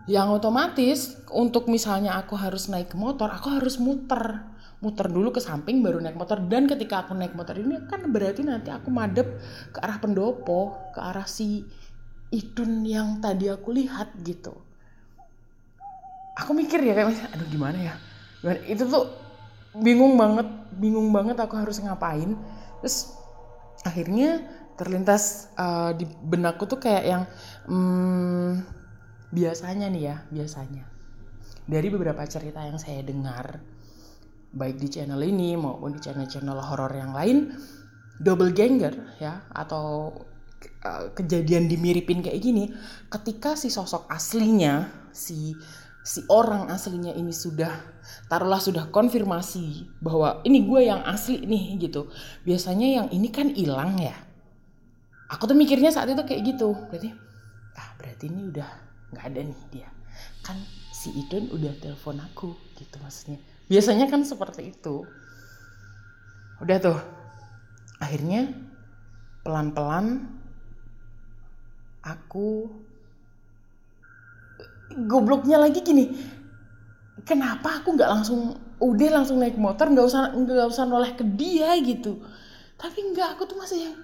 yang 0.10 0.34
otomatis 0.36 1.16
untuk 1.32 1.72
misalnya 1.72 2.20
aku 2.20 2.36
harus 2.36 2.68
naik 2.68 2.92
ke 2.92 2.98
motor 2.98 3.30
aku 3.30 3.54
harus 3.54 3.78
muter. 3.78 4.50
Muter 4.84 5.08
dulu 5.08 5.32
ke 5.32 5.40
samping 5.40 5.86
baru 5.86 6.02
naik 6.02 6.18
motor. 6.18 6.42
Dan 6.42 6.66
ketika 6.66 7.06
aku 7.06 7.14
naik 7.14 7.38
motor 7.38 7.54
ini 7.56 7.86
kan 7.86 8.10
berarti 8.10 8.42
nanti 8.42 8.74
aku 8.74 8.90
madep 8.90 9.40
ke 9.72 9.80
arah 9.80 10.02
pendopo 10.02 10.90
ke 10.92 11.00
arah 11.00 11.30
si 11.30 11.62
idun 12.34 12.82
yang 12.82 13.22
tadi 13.22 13.46
aku 13.46 13.78
lihat 13.78 14.18
gitu. 14.26 14.58
Aku 16.34 16.58
mikir 16.58 16.82
ya 16.82 16.98
kayak 16.98 17.30
aduh 17.30 17.46
gimana 17.46 17.78
ya 17.78 17.96
gimana? 18.44 18.60
itu 18.68 18.84
tuh 18.84 19.08
bingung 19.80 20.20
banget 20.20 20.48
bingung 20.76 21.10
banget 21.16 21.40
aku 21.40 21.56
harus 21.58 21.80
ngapain 21.82 22.36
terus 22.84 23.16
akhirnya 23.88 24.44
terlintas 24.76 25.54
uh, 25.58 25.96
di 25.96 26.06
benakku 26.06 26.68
tuh 26.68 26.78
kayak 26.82 27.04
yang 27.08 27.24
hmm, 27.72 28.62
biasanya 29.34 29.90
nih 29.90 30.04
ya 30.14 30.16
biasanya 30.30 30.84
dari 31.64 31.88
beberapa 31.90 32.22
cerita 32.28 32.62
yang 32.62 32.78
saya 32.78 33.02
dengar 33.02 33.64
baik 34.54 34.78
di 34.78 34.88
channel 34.92 35.22
ini 35.24 35.58
maupun 35.58 35.98
di 35.98 36.00
channel-channel 36.04 36.60
horor 36.62 36.94
yang 36.94 37.16
lain 37.16 37.58
double 38.22 38.54
ganger 38.54 38.94
ya 39.18 39.42
atau 39.50 40.14
uh, 40.86 41.06
kejadian 41.18 41.66
dimiripin 41.66 42.22
kayak 42.22 42.38
gini 42.38 42.70
ketika 43.10 43.58
si 43.58 43.74
sosok 43.74 44.06
aslinya 44.14 44.90
si 45.10 45.58
si 46.06 46.22
orang 46.30 46.70
aslinya 46.70 47.16
ini 47.18 47.34
sudah 47.34 47.93
taruhlah 48.28 48.60
sudah 48.60 48.90
konfirmasi 48.92 49.90
bahwa 50.04 50.44
ini 50.44 50.64
gue 50.64 50.82
yang 50.88 51.02
asli 51.04 51.44
nih 51.44 51.80
gitu. 51.80 52.12
Biasanya 52.44 52.88
yang 53.04 53.08
ini 53.12 53.28
kan 53.32 53.52
hilang 53.52 54.00
ya. 54.00 54.16
Aku 55.32 55.50
tuh 55.50 55.58
mikirnya 55.58 55.90
saat 55.90 56.12
itu 56.12 56.24
kayak 56.24 56.56
gitu. 56.56 56.76
Berarti 56.92 57.10
ah 57.74 57.90
berarti 57.98 58.30
ini 58.30 58.42
udah 58.54 58.70
nggak 59.16 59.26
ada 59.34 59.42
nih 59.42 59.62
dia. 59.72 59.90
Kan 60.46 60.60
si 60.94 61.10
Idon 61.16 61.50
udah 61.52 61.74
telepon 61.80 62.20
aku 62.22 62.54
gitu 62.78 62.96
maksudnya. 63.02 63.40
Biasanya 63.68 64.12
kan 64.12 64.22
seperti 64.28 64.76
itu. 64.76 65.08
Udah 66.62 66.78
tuh. 66.80 67.00
Akhirnya 68.04 68.52
pelan-pelan 69.44 70.28
aku 72.04 72.68
gobloknya 75.08 75.58
lagi 75.58 75.82
gini 75.82 76.12
kenapa 77.24 77.82
aku 77.82 77.96
nggak 77.96 78.10
langsung 78.12 78.56
udah 78.84 79.10
langsung 79.24 79.40
naik 79.40 79.56
motor 79.56 79.88
nggak 79.88 80.06
usah 80.08 80.36
nggak 80.36 80.68
usah 80.68 80.84
noleh 80.88 81.12
ke 81.16 81.24
dia 81.24 81.72
gitu. 81.80 82.20
Tapi 82.76 83.00
nggak 83.16 83.40
aku 83.40 83.48
tuh 83.48 83.58
masih 83.58 83.92
yang 83.92 83.98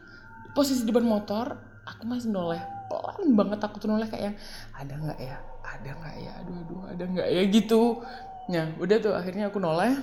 posisi 0.55 0.87
depan 0.87 1.03
motor 1.03 1.59
aku 1.83 2.03
masih 2.07 2.31
noleh. 2.31 2.63
Pelan 2.89 3.35
banget 3.37 3.59
aku 3.61 3.77
tuh 3.77 3.91
noleh 3.91 4.07
kayak 4.07 4.33
yang 4.33 4.37
ada 4.73 4.93
nggak 4.95 5.19
ya? 5.19 5.37
Ada 5.61 5.89
nggak 5.93 6.15
ya? 6.17 6.31
Aduh 6.41 6.55
aduh 6.63 6.81
ada 6.87 7.03
nggak 7.05 7.27
ya? 7.29 7.41
Gitu. 7.51 7.81
Ya, 8.49 8.63
udah 8.81 8.97
tuh 8.97 9.13
akhirnya 9.13 9.53
aku 9.53 9.61
noleh. 9.61 9.93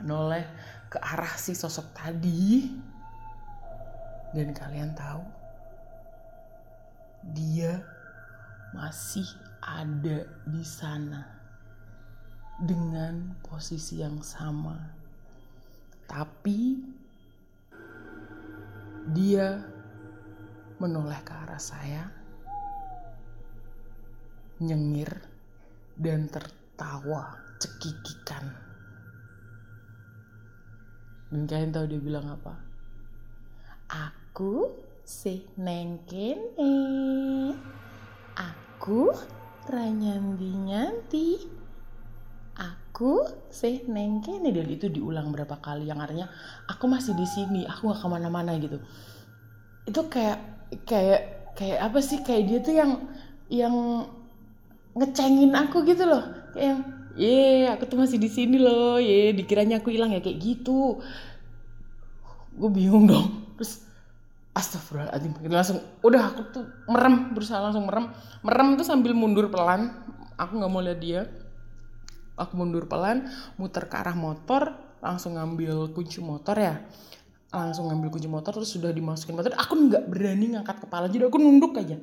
Noleh 0.00 0.46
ke 0.88 0.96
arah 0.96 1.34
si 1.36 1.52
sosok 1.52 1.92
tadi. 1.92 2.70
Dan 4.32 4.56
kalian 4.56 4.96
tahu 4.96 5.20
dia 7.36 7.84
masih 8.72 9.28
ada 9.60 10.24
di 10.48 10.64
sana 10.64 11.41
dengan 12.60 13.38
posisi 13.40 14.02
yang 14.02 14.20
sama. 14.20 14.76
Tapi 16.04 16.60
dia 19.12 19.62
menoleh 20.76 21.20
ke 21.24 21.32
arah 21.32 21.62
saya, 21.62 22.10
nyengir 24.60 25.10
dan 25.96 26.28
tertawa 26.28 27.38
cekikikan. 27.62 28.50
Dan 31.32 31.48
kalian 31.48 31.72
tahu 31.72 31.86
dia 31.88 32.00
bilang 32.02 32.28
apa? 32.28 32.54
Aku 33.88 34.76
si 35.06 35.48
nengkene. 35.56 36.76
Aku 38.36 39.12
ranyandi 39.68 41.61
Aku 42.92 43.24
si 43.48 43.80
nengkene 43.88 44.52
dan 44.52 44.68
itu 44.68 44.92
diulang 44.92 45.32
berapa 45.32 45.56
kali 45.64 45.88
yang 45.88 45.96
artinya 45.96 46.28
aku 46.68 46.84
masih 46.84 47.16
di 47.16 47.24
sini, 47.24 47.64
aku 47.64 47.88
gak 47.88 48.04
ke 48.04 48.08
mana-mana 48.12 48.52
gitu. 48.60 48.84
Itu 49.88 50.12
kayak 50.12 50.68
kayak 50.84 51.56
kayak 51.56 51.88
apa 51.88 51.98
sih? 52.04 52.20
Kayak 52.20 52.42
dia 52.44 52.58
tuh 52.60 52.74
yang 52.76 52.90
yang 53.48 53.74
ngecengin 54.92 55.56
aku 55.56 55.88
gitu 55.88 56.04
loh. 56.04 56.20
Kayak 56.52 56.68
yang 56.68 56.80
ye 57.16 57.64
aku 57.72 57.88
tuh 57.88 57.96
masih 57.96 58.20
di 58.20 58.28
sini 58.28 58.60
loh 58.60 59.00
ye 59.00 59.32
dikiranya 59.32 59.80
aku 59.80 59.88
hilang 59.88 60.12
ya 60.12 60.20
kayak 60.20 60.36
gitu. 60.36 61.00
Gue 62.60 62.70
bingung 62.76 63.08
dong. 63.08 63.56
Terus 63.56 63.88
astagfirullahaladzim 64.52 65.32
langsung 65.48 65.80
udah 66.04 66.28
aku 66.28 66.42
tuh 66.52 66.64
merem 66.92 67.32
berusaha 67.32 67.56
langsung 67.56 67.88
merem. 67.88 68.12
Merem 68.44 68.76
tuh 68.76 68.84
sambil 68.84 69.16
mundur 69.16 69.48
pelan 69.48 69.96
aku 70.36 70.60
nggak 70.60 70.68
mau 70.68 70.84
lihat 70.84 71.00
dia 71.00 71.24
aku 72.42 72.58
mundur 72.58 72.90
pelan 72.90 73.30
muter 73.54 73.86
ke 73.86 73.94
arah 73.94 74.18
motor 74.18 74.74
langsung 74.98 75.38
ngambil 75.38 75.94
kunci 75.94 76.18
motor 76.18 76.58
ya. 76.58 76.74
Langsung 77.52 77.92
ngambil 77.92 78.08
kunci 78.18 78.26
motor 78.26 78.52
terus 78.58 78.74
sudah 78.74 78.90
dimasukin 78.90 79.38
motor. 79.38 79.54
Aku 79.54 79.76
nggak 79.76 80.10
berani 80.10 80.56
ngangkat 80.56 80.82
kepala 80.82 81.06
jadi 81.06 81.30
aku 81.30 81.38
nunduk 81.38 81.78
aja. 81.78 82.00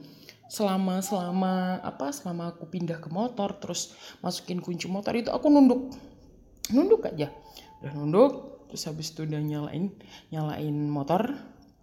Selama 0.49 1.03
selama 1.03 1.83
apa 1.83 2.09
selama 2.15 2.53
aku 2.55 2.65
pindah 2.69 2.97
ke 2.97 3.09
motor 3.11 3.53
terus 3.59 3.93
masukin 4.23 4.63
kunci 4.63 4.87
motor 4.87 5.11
itu 5.13 5.29
aku 5.29 5.51
nunduk. 5.51 5.91
Nunduk 6.71 7.05
aja. 7.05 7.33
Udah 7.83 7.93
nunduk 7.97 8.31
terus 8.69 8.85
habis 8.85 9.09
itu 9.09 9.25
udah 9.25 9.41
nyalain 9.41 9.91
nyalain 10.29 10.75
motor. 10.87 11.35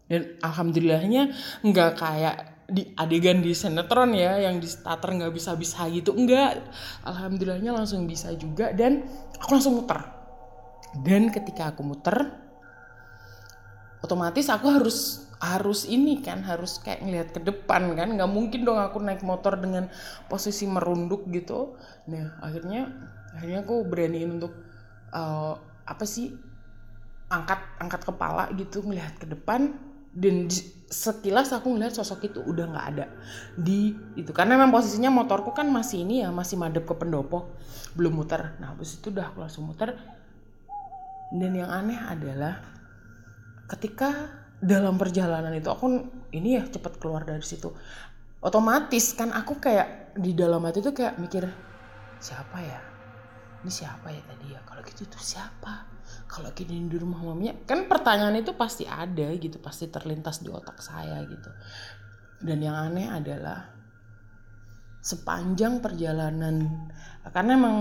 Dan 0.06 0.38
alhamdulillahnya 0.38 1.34
nggak 1.66 1.92
kayak 1.98 2.55
di 2.66 2.82
adegan 2.98 3.38
di 3.46 3.54
sinetron 3.54 4.10
ya 4.10 4.42
yang 4.42 4.58
di 4.58 4.66
starter 4.66 5.14
nggak 5.14 5.30
bisa 5.30 5.54
bisa 5.54 5.86
gitu 5.86 6.10
enggak. 6.14 6.66
Alhamdulillahnya 7.06 7.70
langsung 7.70 8.10
bisa 8.10 8.34
juga 8.34 8.74
dan 8.74 9.06
aku 9.38 9.50
langsung 9.54 9.78
muter. 9.78 10.02
Dan 10.98 11.30
ketika 11.30 11.70
aku 11.70 11.86
muter 11.86 12.16
otomatis 14.02 14.50
aku 14.50 14.66
harus 14.70 15.28
harus 15.36 15.84
ini 15.84 16.24
kan 16.24 16.40
harus 16.42 16.82
kayak 16.82 17.06
ngelihat 17.06 17.28
ke 17.30 17.40
depan 17.46 17.94
kan. 17.94 18.18
Nggak 18.18 18.30
mungkin 18.30 18.66
dong 18.66 18.82
aku 18.82 18.98
naik 18.98 19.22
motor 19.22 19.54
dengan 19.54 19.86
posisi 20.26 20.66
merunduk 20.66 21.22
gitu. 21.30 21.78
Nah 22.10 22.34
akhirnya 22.42 22.90
akhirnya 23.30 23.62
aku 23.62 23.86
beraniin 23.86 24.42
untuk 24.42 24.58
uh, 25.14 25.54
apa 25.86 26.02
sih 26.02 26.34
angkat 27.30 27.62
angkat 27.78 28.02
kepala 28.02 28.50
gitu 28.58 28.82
ngelihat 28.82 29.22
ke 29.22 29.26
depan 29.26 29.85
dan 30.16 30.48
sekilas 30.88 31.52
aku 31.52 31.76
ngeliat 31.76 31.92
sosok 31.92 32.32
itu 32.32 32.40
udah 32.40 32.72
nggak 32.72 32.86
ada 32.96 33.06
di 33.52 33.92
itu. 34.16 34.32
Karena 34.32 34.56
memang 34.56 34.72
posisinya 34.72 35.12
motorku 35.12 35.52
kan 35.52 35.68
masih 35.68 36.08
ini 36.08 36.24
ya 36.24 36.32
masih 36.32 36.56
madep 36.56 36.88
ke 36.88 36.94
pendopo 36.96 37.52
belum 37.92 38.16
muter. 38.16 38.56
Nah 38.56 38.72
habis 38.72 38.96
itu 38.96 39.12
udah 39.12 39.28
aku 39.28 39.44
langsung 39.44 39.68
muter. 39.68 39.92
Dan 41.28 41.52
yang 41.52 41.68
aneh 41.68 42.00
adalah 42.00 42.64
ketika 43.68 44.30
dalam 44.56 44.96
perjalanan 44.96 45.52
itu 45.52 45.68
aku 45.68 46.08
ini 46.32 46.56
ya 46.56 46.64
cepet 46.64 46.96
keluar 46.96 47.28
dari 47.28 47.44
situ. 47.44 47.76
Otomatis 48.40 49.12
kan 49.12 49.36
aku 49.36 49.60
kayak 49.60 50.16
di 50.16 50.32
dalam 50.32 50.64
hati 50.64 50.80
tuh 50.80 50.96
kayak 50.96 51.20
mikir 51.20 51.44
siapa 52.22 52.56
ya? 52.62 52.80
Ini 53.60 53.72
siapa 53.74 54.06
ya 54.08 54.22
tadi 54.24 54.54
ya? 54.54 54.64
Kalau 54.64 54.80
gitu 54.86 55.04
itu 55.04 55.18
siapa 55.20 55.95
kalau 56.26 56.50
gini 56.52 56.90
di 56.90 56.96
rumah 56.98 57.22
maminya 57.22 57.54
kan 57.64 57.86
pertanyaan 57.86 58.38
itu 58.40 58.52
pasti 58.58 58.84
ada 58.84 59.30
gitu 59.36 59.62
pasti 59.62 59.86
terlintas 59.88 60.42
di 60.42 60.50
otak 60.50 60.82
saya 60.82 61.22
gitu. 61.24 61.50
Dan 62.42 62.60
yang 62.60 62.76
aneh 62.76 63.08
adalah 63.08 63.76
sepanjang 65.06 65.78
perjalanan 65.78 66.90
karena 67.30 67.54
emang 67.54 67.76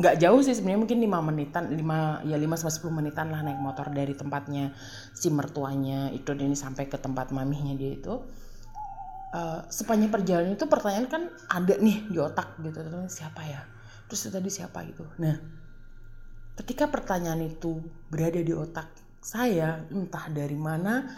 nggak 0.00 0.16
jauh 0.16 0.40
sih 0.40 0.56
sebenarnya 0.56 0.80
mungkin 0.80 0.98
lima 1.04 1.20
menitan 1.20 1.76
lima 1.76 2.24
ya 2.24 2.40
lima 2.40 2.56
sampai 2.56 2.72
sepuluh 2.72 3.04
menitan 3.04 3.28
lah 3.28 3.44
naik 3.44 3.60
motor 3.60 3.92
dari 3.92 4.16
tempatnya 4.16 4.72
si 5.12 5.28
mertuanya 5.28 6.08
itu 6.08 6.32
ini 6.32 6.56
sampai 6.56 6.88
ke 6.88 6.96
tempat 6.96 7.36
mamihnya 7.36 7.76
dia 7.76 7.92
itu. 8.00 8.24
Uh, 9.30 9.62
sepanjang 9.70 10.10
perjalanan 10.10 10.58
itu 10.58 10.66
pertanyaan 10.66 11.06
kan 11.06 11.22
ada 11.46 11.78
nih 11.78 12.02
di 12.10 12.18
otak 12.18 12.58
gitu 12.64 12.82
siapa 13.06 13.44
ya? 13.46 13.62
Terus 14.08 14.26
tadi 14.32 14.50
siapa 14.50 14.82
gitu. 14.88 15.06
Nah 15.22 15.59
Ketika 16.60 16.92
pertanyaan 16.92 17.40
itu 17.40 17.80
berada 18.12 18.36
di 18.36 18.52
otak 18.52 18.92
saya, 19.24 19.80
entah 19.88 20.28
dari 20.28 20.60
mana, 20.60 21.08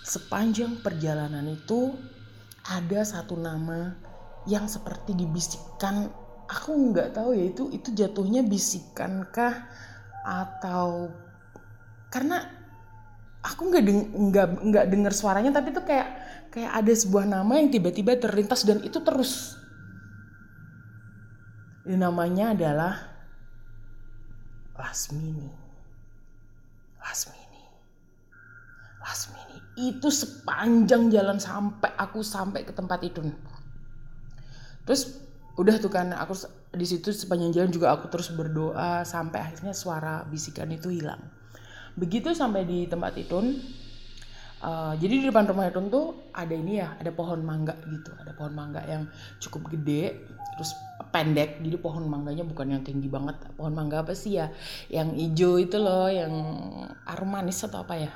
sepanjang 0.00 0.80
perjalanan 0.80 1.44
itu 1.52 1.92
ada 2.64 3.04
satu 3.04 3.36
nama 3.36 3.92
yang 4.48 4.64
seperti 4.64 5.12
dibisikkan. 5.12 6.08
Aku 6.48 6.72
nggak 6.72 7.12
tahu 7.12 7.36
ya 7.36 7.44
itu 7.44 7.68
itu 7.76 7.92
jatuhnya 7.92 8.40
bisikankah 8.40 9.68
atau 10.24 11.12
karena 12.08 12.48
aku 13.44 13.68
nggak 13.68 13.84
deng 13.84 14.00
nggak 14.32 14.48
nggak 14.64 14.86
dengar 14.88 15.12
suaranya 15.12 15.52
tapi 15.52 15.76
itu 15.76 15.82
kayak 15.84 16.08
kayak 16.48 16.72
ada 16.72 16.92
sebuah 16.96 17.28
nama 17.28 17.52
yang 17.60 17.68
tiba-tiba 17.68 18.16
terlintas 18.16 18.64
dan 18.64 18.80
itu 18.80 18.96
terus. 19.04 19.60
Dan 21.84 22.00
namanya 22.00 22.56
adalah 22.56 23.15
Lasmini. 24.76 25.48
Lasmini. 27.00 27.64
Lasmini. 29.00 29.56
Itu 29.76 30.08
sepanjang 30.12 31.08
jalan 31.12 31.40
sampai 31.40 31.92
aku 31.96 32.20
sampai 32.20 32.64
ke 32.64 32.72
tempat 32.72 33.00
itu. 33.04 33.24
Terus 34.86 35.26
udah 35.56 35.76
tuh 35.80 35.88
kan 35.88 36.12
aku 36.12 36.36
di 36.76 36.84
situ 36.84 37.08
sepanjang 37.10 37.50
jalan 37.56 37.70
juga 37.72 37.96
aku 37.96 38.12
terus 38.12 38.28
berdoa 38.28 39.00
sampai 39.08 39.40
akhirnya 39.40 39.72
suara 39.72 40.22
bisikan 40.28 40.68
itu 40.68 40.92
hilang. 40.92 41.20
Begitu 41.96 42.36
sampai 42.36 42.68
di 42.68 42.84
tempat 42.84 43.16
itu 43.16 43.40
uh, 44.60 44.92
jadi 45.00 45.14
di 45.20 45.24
depan 45.32 45.48
rumah 45.48 45.72
itu 45.72 45.80
tuh 45.88 46.28
ada 46.36 46.52
ini 46.52 46.76
ya, 46.84 47.00
ada 47.00 47.08
pohon 47.08 47.40
mangga 47.40 47.72
gitu, 47.88 48.12
ada 48.20 48.36
pohon 48.36 48.52
mangga 48.52 48.84
yang 48.84 49.08
cukup 49.40 49.72
gede 49.72 50.35
terus 50.56 50.72
pendek 51.12 51.60
jadi 51.60 51.76
pohon 51.76 52.08
mangganya 52.08 52.42
bukan 52.42 52.76
yang 52.76 52.82
tinggi 52.82 53.06
banget. 53.06 53.36
Pohon 53.54 53.72
mangga 53.76 54.02
apa 54.02 54.16
sih 54.16 54.40
ya? 54.40 54.48
Yang 54.88 55.08
hijau 55.20 55.52
itu 55.60 55.76
loh 55.76 56.08
yang 56.08 56.32
aromanis 57.04 57.60
atau 57.64 57.84
apa 57.84 57.94
ya? 58.00 58.12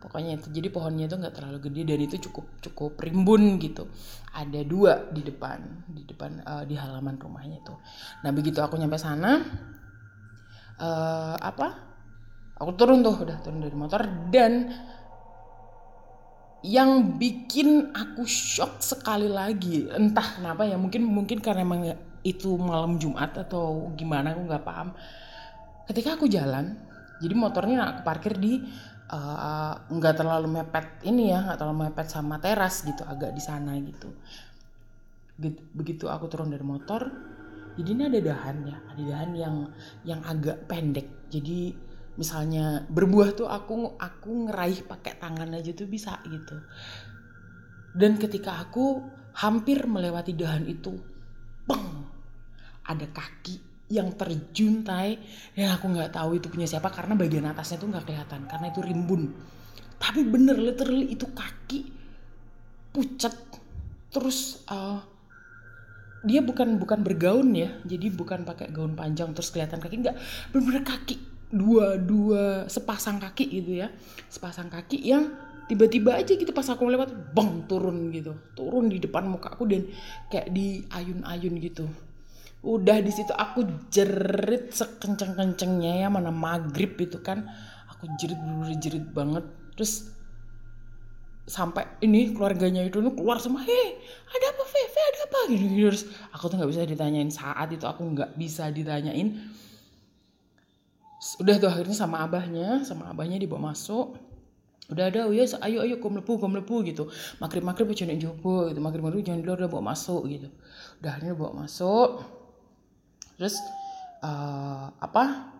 Pokoknya 0.00 0.36
itu. 0.36 0.52
Jadi 0.52 0.68
pohonnya 0.68 1.08
itu 1.08 1.16
nggak 1.16 1.34
terlalu 1.36 1.58
gede 1.68 1.82
dan 1.88 2.00
itu 2.04 2.16
cukup 2.28 2.44
cukup 2.60 2.92
rimbun 3.00 3.60
gitu. 3.60 3.88
Ada 4.32 4.60
dua 4.64 5.08
di 5.12 5.22
depan 5.24 5.88
di 5.88 6.02
depan 6.04 6.44
uh, 6.44 6.64
di 6.64 6.74
halaman 6.76 7.16
rumahnya 7.16 7.60
itu. 7.60 7.74
Nah 8.24 8.30
begitu 8.32 8.60
aku 8.60 8.76
nyampe 8.76 9.00
sana 9.00 9.40
uh, 10.80 11.36
apa? 11.40 11.92
Aku 12.60 12.76
turun 12.78 13.02
tuh 13.02 13.18
udah 13.18 13.40
turun 13.42 13.60
dari 13.64 13.74
motor 13.74 14.06
dan 14.30 14.70
yang 16.64 17.20
bikin 17.20 17.92
aku 17.92 18.24
shock 18.24 18.80
sekali 18.80 19.28
lagi. 19.28 19.84
Entah 19.92 20.40
kenapa 20.40 20.64
ya 20.64 20.80
mungkin 20.80 21.04
mungkin 21.04 21.44
karena 21.44 21.60
emang 21.60 21.92
itu 22.24 22.56
malam 22.56 22.96
Jumat 22.96 23.36
atau 23.36 23.92
gimana 23.92 24.32
aku 24.32 24.48
nggak 24.48 24.64
paham. 24.64 24.96
Ketika 25.84 26.16
aku 26.16 26.24
jalan 26.24 26.72
jadi 27.20 27.36
motornya 27.36 27.84
aku 27.92 28.00
parkir 28.00 28.40
di 28.40 28.64
eh, 29.12 29.72
nggak 29.76 30.14
uh, 30.14 30.18
terlalu 30.18 30.48
mepet 30.56 31.04
ini 31.04 31.36
ya 31.36 31.44
nggak 31.44 31.60
terlalu 31.60 31.92
mepet 31.92 32.08
sama 32.08 32.40
teras 32.40 32.80
gitu 32.80 33.04
agak 33.04 33.36
di 33.36 33.42
sana 33.44 33.76
gitu. 33.76 34.08
Begitu 35.76 36.08
aku 36.08 36.32
turun 36.32 36.48
dari 36.48 36.64
motor 36.64 37.12
jadi 37.76 37.88
ini 37.90 38.02
ada 38.06 38.20
dahan 38.22 38.56
ya 38.64 38.78
ada 38.88 39.02
dahan 39.04 39.30
yang 39.36 39.56
yang 40.08 40.20
agak 40.24 40.64
pendek. 40.64 41.28
Jadi 41.28 41.76
misalnya 42.14 42.86
berbuah 42.86 43.34
tuh 43.34 43.46
aku 43.50 43.98
aku 43.98 44.30
ngeraih 44.50 44.86
pakai 44.86 45.18
tangan 45.18 45.50
aja 45.50 45.70
tuh 45.74 45.90
bisa 45.90 46.22
gitu. 46.30 46.56
Dan 47.94 48.18
ketika 48.18 48.58
aku 48.58 49.02
hampir 49.34 49.86
melewati 49.86 50.34
dahan 50.34 50.66
itu 50.66 50.94
peng 51.66 52.06
ada 52.86 53.06
kaki 53.10 53.86
yang 53.90 54.14
terjuntai 54.14 55.18
dan 55.54 55.68
aku 55.76 55.86
nggak 55.90 56.14
tahu 56.14 56.38
itu 56.38 56.46
punya 56.48 56.66
siapa 56.66 56.88
karena 56.90 57.18
bagian 57.18 57.46
atasnya 57.50 57.78
tuh 57.82 57.90
nggak 57.90 58.04
kelihatan 58.06 58.40
karena 58.46 58.66
itu 58.70 58.80
rimbun. 58.82 59.22
Tapi 59.98 60.20
bener 60.26 60.58
literally 60.58 61.14
itu 61.14 61.26
kaki 61.30 61.80
pucat 62.94 63.34
terus 64.14 64.62
uh, 64.70 65.02
dia 66.22 66.40
bukan 66.40 66.78
bukan 66.78 67.02
bergaun 67.02 67.50
ya 67.52 67.82
jadi 67.82 68.06
bukan 68.14 68.46
pakai 68.46 68.70
gaun 68.70 68.94
panjang 68.94 69.34
terus 69.34 69.50
kelihatan 69.50 69.82
kaki 69.82 70.02
nggak. 70.02 70.16
Bener-bener 70.54 70.82
kaki 70.86 71.33
dua 71.54 71.94
dua 71.94 72.66
sepasang 72.66 73.22
kaki 73.22 73.46
gitu 73.46 73.86
ya. 73.86 73.88
Sepasang 74.26 74.66
kaki 74.66 74.98
yang 74.98 75.30
tiba-tiba 75.70 76.18
aja 76.18 76.34
gitu 76.34 76.50
pas 76.52 76.66
aku 76.66 76.90
lewat 76.90 77.32
bang 77.32 77.64
turun 77.70 78.10
gitu. 78.10 78.34
Turun 78.58 78.90
di 78.90 78.98
depan 78.98 79.30
muka 79.30 79.54
aku 79.54 79.70
dan 79.70 79.86
kayak 80.28 80.50
di 80.50 80.82
ayun-ayun 80.90 81.54
gitu. 81.62 81.86
Udah 82.64 82.98
di 82.98 83.12
situ 83.12 83.30
aku 83.30 83.88
jerit 83.92 84.74
sekenceng-kencengnya 84.74 86.04
ya 86.04 86.08
mana 86.10 86.34
maghrib 86.34 86.98
itu 86.98 87.22
kan. 87.22 87.46
Aku 87.94 88.10
jerit 88.18 88.36
bener 88.36 88.74
jerit 88.82 89.06
banget. 89.14 89.46
Terus 89.78 90.10
sampai 91.44 91.84
ini 92.00 92.32
keluarganya 92.32 92.80
itu 92.88 93.04
keluar 93.12 93.36
semua 93.36 93.60
hei 93.60 94.00
ada 94.32 94.46
apa 94.48 94.64
Feve 94.64 95.00
ada 95.12 95.20
apa? 95.28 95.40
Gitu, 95.52 95.64
gitu 95.76 95.86
terus 95.92 96.04
aku 96.32 96.48
tuh 96.48 96.56
nggak 96.56 96.70
bisa 96.72 96.82
ditanyain. 96.88 97.28
Saat 97.28 97.68
itu 97.72 97.84
aku 97.84 98.02
nggak 98.16 98.32
bisa 98.40 98.72
ditanyain 98.72 99.38
udah 101.40 101.54
tuh 101.56 101.68
akhirnya 101.72 101.96
sama 101.96 102.20
abahnya 102.24 102.84
sama 102.84 103.08
abahnya 103.10 103.40
dibawa 103.40 103.72
masuk. 103.72 104.20
Udah 104.92 105.08
ada 105.08 105.24
ya 105.32 105.44
ayo 105.64 105.80
ayo 105.80 105.96
kom 105.96 106.20
lepu 106.20 106.36
kom 106.36 106.52
lepu 106.52 106.84
gitu. 106.84 107.08
Makrib 107.40 107.64
makrib 107.64 107.88
jangan 107.96 108.20
jopo 108.20 108.68
gitu. 108.68 108.80
Makrib 108.84 109.00
makrib 109.00 109.24
jangan 109.24 109.40
dulu 109.40 109.56
udah 109.56 109.70
bawa 109.72 109.84
masuk 109.96 110.22
gitu. 110.28 110.48
Udah 111.00 111.10
akhirnya 111.16 111.32
bawa 111.32 111.64
masuk. 111.64 112.20
Terus 113.40 113.56
uh, 114.20 114.92
apa? 115.00 115.54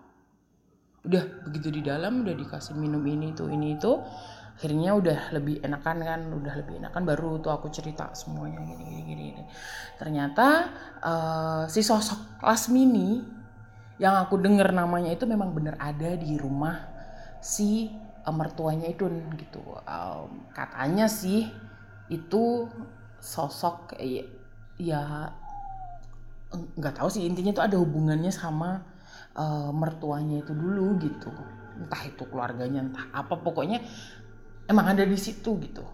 Udah 1.05 1.25
begitu 1.49 1.73
di 1.73 1.81
dalam 1.81 2.25
udah 2.25 2.37
dikasih 2.37 2.77
minum 2.77 3.01
ini 3.09 3.33
itu 3.33 3.49
ini 3.49 3.81
itu. 3.81 3.93
Akhirnya 4.55 4.95
udah 4.95 5.35
lebih 5.35 5.65
enakan 5.67 5.97
kan 6.05 6.21
udah 6.31 6.55
lebih 6.61 6.79
enakan 6.79 7.03
baru 7.03 7.43
tuh 7.43 7.51
aku 7.51 7.75
cerita 7.75 8.15
semuanya 8.15 8.63
gini 8.63 8.87
gini 8.87 9.03
gini, 9.03 9.23
gini. 9.35 9.43
ternyata 9.99 10.71
uh, 11.03 11.63
si 11.67 11.83
sosok 11.83 12.39
Lasmini 12.39 13.19
yang 13.99 14.19
aku 14.19 14.43
dengar 14.43 14.75
namanya 14.75 15.15
itu 15.15 15.23
memang 15.25 15.55
benar 15.55 15.79
ada 15.79 16.19
di 16.19 16.35
rumah 16.35 16.83
si 17.39 17.93
uh, 18.27 18.35
mertuanya 18.35 18.91
itu 18.91 19.07
gitu. 19.39 19.63
Um, 19.87 20.51
katanya 20.51 21.07
sih 21.07 21.47
itu 22.11 22.67
sosok 23.23 23.97
ya, 24.01 24.25
ya 24.77 25.03
nggak 26.55 26.95
tahu 26.99 27.09
sih. 27.11 27.23
Intinya 27.23 27.55
itu 27.55 27.63
ada 27.63 27.77
hubungannya 27.79 28.35
sama 28.35 28.83
uh, 29.39 29.71
mertuanya 29.71 30.43
itu 30.43 30.51
dulu 30.51 30.99
gitu. 30.99 31.31
Entah 31.79 32.03
itu 32.07 32.23
keluarganya 32.27 32.83
entah 32.83 33.07
apa 33.15 33.39
pokoknya 33.39 33.83
emang 34.67 34.91
ada 34.91 35.07
di 35.07 35.19
situ 35.19 35.55
gitu. 35.63 35.85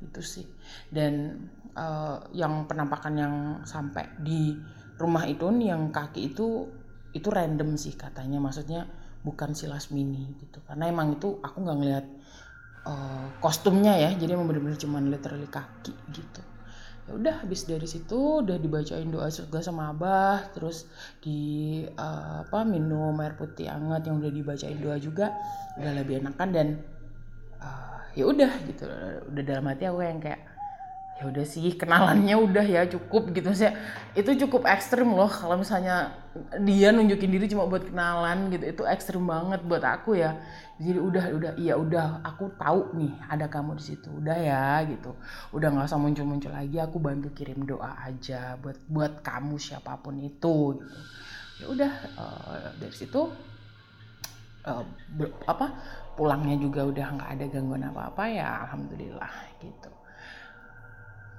Itu 0.00 0.20
sih. 0.24 0.48
Dan 0.88 1.44
uh, 1.76 2.24
yang 2.32 2.64
penampakan 2.64 3.14
yang 3.16 3.34
sampai 3.68 4.08
di 4.20 4.56
rumah 4.96 5.26
itu 5.26 5.50
yang 5.58 5.90
kaki 5.90 6.32
itu 6.32 6.70
itu 7.14 7.30
random 7.30 7.78
sih 7.78 7.94
katanya 7.94 8.42
maksudnya 8.42 8.90
bukan 9.24 9.56
si 9.56 9.70
Lasmini 9.70 10.34
gitu. 10.42 10.60
Karena 10.66 10.90
emang 10.90 11.16
itu 11.16 11.40
aku 11.40 11.62
nggak 11.62 11.78
ngeliat 11.78 12.06
uh, 12.84 13.26
kostumnya 13.40 13.96
ya 13.96 14.10
jadi 14.12 14.36
emang 14.36 14.50
bener-bener 14.50 14.76
cuma 14.76 14.98
literally 15.00 15.48
kaki 15.48 15.94
gitu. 16.12 16.42
Ya 17.04 17.12
udah 17.20 17.34
habis 17.44 17.68
dari 17.68 17.84
situ 17.84 18.40
udah 18.40 18.56
dibacain 18.56 19.08
doa 19.12 19.28
juga 19.28 19.60
sama 19.60 19.92
abah 19.92 20.50
terus 20.56 20.88
di 21.20 21.84
uh, 21.84 22.44
apa 22.48 22.64
minum 22.64 23.12
air 23.20 23.36
putih 23.36 23.68
hangat 23.68 24.08
yang 24.08 24.20
udah 24.24 24.32
dibacain 24.32 24.80
doa 24.80 24.96
juga 24.96 25.36
udah 25.76 25.92
lebih 26.00 26.24
enakan 26.24 26.48
dan 26.50 26.66
uh, 27.60 28.00
ya 28.16 28.24
udah 28.26 28.52
gitu. 28.66 28.84
Udah 29.30 29.42
dalam 29.44 29.64
hati 29.68 29.84
aku 29.86 30.00
yang 30.00 30.20
kayak 30.20 30.53
ya 31.14 31.30
udah 31.30 31.46
sih 31.46 31.78
kenalannya 31.78 32.34
udah 32.34 32.66
ya 32.66 32.82
cukup 32.90 33.30
gitu. 33.30 33.54
Sih 33.54 33.70
itu 34.18 34.30
cukup 34.46 34.66
ekstrim 34.66 35.08
loh 35.14 35.30
kalau 35.30 35.58
misalnya 35.58 36.12
dia 36.66 36.90
nunjukin 36.90 37.30
diri 37.30 37.46
cuma 37.46 37.70
buat 37.70 37.86
kenalan 37.86 38.50
gitu. 38.50 38.64
Itu 38.66 38.82
ekstrim 38.84 39.22
banget 39.24 39.62
buat 39.62 39.86
aku 39.86 40.18
ya. 40.18 40.34
Jadi 40.74 40.98
udah 40.98 41.24
udah 41.38 41.52
iya 41.54 41.74
udah 41.78 42.20
aku 42.26 42.50
tahu 42.58 42.98
nih 42.98 43.14
ada 43.30 43.46
kamu 43.46 43.78
di 43.78 43.84
situ. 43.94 44.10
Udah 44.10 44.34
ya 44.34 44.82
gitu. 44.90 45.14
Udah 45.54 45.70
nggak 45.70 45.86
usah 45.86 46.00
muncul 46.02 46.26
muncul 46.26 46.50
lagi 46.50 46.82
aku 46.82 46.98
bantu 46.98 47.30
kirim 47.30 47.62
doa 47.62 47.94
aja 48.02 48.58
buat 48.58 48.76
buat 48.90 49.22
kamu 49.22 49.54
siapa 49.56 49.94
pun 50.02 50.18
itu 50.18 50.82
gitu. 50.82 50.98
Ya 51.62 51.66
udah 51.70 51.92
uh, 52.18 52.74
dari 52.82 52.90
situ 52.90 53.30
uh, 54.66 54.82
ber, 55.14 55.30
apa 55.46 55.70
pulangnya 56.18 56.58
juga 56.58 56.82
udah 56.82 57.06
nggak 57.14 57.30
ada 57.38 57.44
gangguan 57.46 57.86
apa 57.86 58.10
apa 58.10 58.22
ya 58.26 58.48
alhamdulillah 58.66 59.34
gitu 59.62 59.93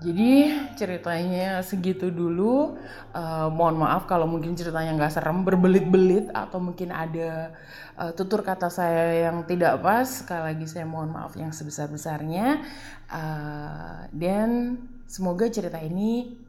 jadi 0.03 0.51
ceritanya 0.75 1.63
segitu 1.63 2.11
dulu. 2.11 2.75
Uh, 3.15 3.47
mohon 3.47 3.79
maaf 3.79 4.03
kalau 4.03 4.27
mungkin 4.27 4.51
ceritanya 4.51 4.91
nggak 4.91 5.15
serem, 5.15 5.47
berbelit-belit 5.47 6.27
atau 6.35 6.59
mungkin 6.59 6.91
ada 6.91 7.55
uh, 7.95 8.11
tutur 8.11 8.43
kata 8.43 8.67
saya 8.67 9.31
yang 9.31 9.47
tidak 9.47 9.79
pas. 9.79 10.03
Sekali 10.03 10.51
lagi 10.51 10.67
saya 10.67 10.83
mohon 10.83 11.15
maaf 11.15 11.31
yang 11.39 11.55
sebesar-besarnya. 11.55 12.59
Uh, 13.07 14.03
dan 14.11 14.75
semoga 15.07 15.47
cerita 15.47 15.79
ini 15.79 16.43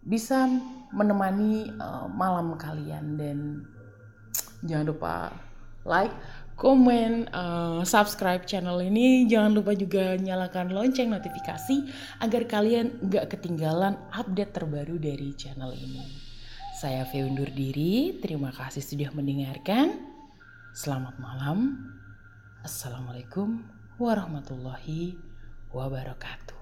bisa 0.00 0.48
menemani 0.88 1.68
uh, 1.76 2.08
malam 2.08 2.56
kalian 2.56 3.20
dan 3.20 3.38
jangan 4.64 4.86
lupa 4.88 5.14
like, 5.84 6.12
komen, 6.54 7.30
uh, 7.34 7.82
subscribe 7.82 8.46
channel 8.46 8.78
ini. 8.78 9.26
Jangan 9.26 9.54
lupa 9.54 9.74
juga 9.74 10.14
nyalakan 10.14 10.70
lonceng 10.70 11.10
notifikasi 11.10 11.86
agar 12.22 12.42
kalian 12.46 12.98
nggak 13.02 13.34
ketinggalan 13.34 13.98
update 14.14 14.54
terbaru 14.54 14.98
dari 14.98 15.34
channel 15.34 15.74
ini. 15.74 16.06
Saya 16.74 17.06
Fee 17.06 17.22
undur 17.22 17.48
diri, 17.50 18.18
terima 18.18 18.50
kasih 18.50 18.82
sudah 18.82 19.10
mendengarkan. 19.14 19.94
Selamat 20.74 21.14
malam. 21.22 21.90
Assalamualaikum 22.66 23.62
warahmatullahi 23.98 25.14
wabarakatuh. 25.70 26.58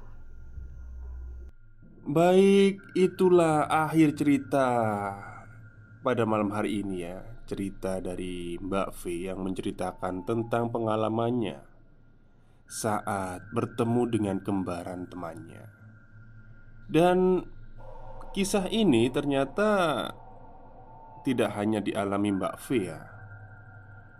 Baik, 2.02 2.83
itulah 2.98 3.70
akhir 3.70 4.18
cerita 4.18 4.66
pada 6.03 6.27
malam 6.27 6.51
hari 6.51 6.83
ini 6.83 7.07
ya 7.07 7.23
cerita 7.47 8.03
dari 8.03 8.59
Mbak 8.59 8.88
V 8.91 9.31
yang 9.31 9.38
menceritakan 9.47 10.27
tentang 10.27 10.75
pengalamannya 10.75 11.62
saat 12.67 13.47
bertemu 13.55 14.03
dengan 14.11 14.37
kembaran 14.43 15.07
temannya. 15.07 15.62
Dan 16.91 17.47
kisah 18.35 18.67
ini 18.67 19.07
ternyata 19.15 20.11
tidak 21.23 21.55
hanya 21.55 21.79
dialami 21.79 22.35
Mbak 22.35 22.55
V 22.59 22.67
ya. 22.83 23.01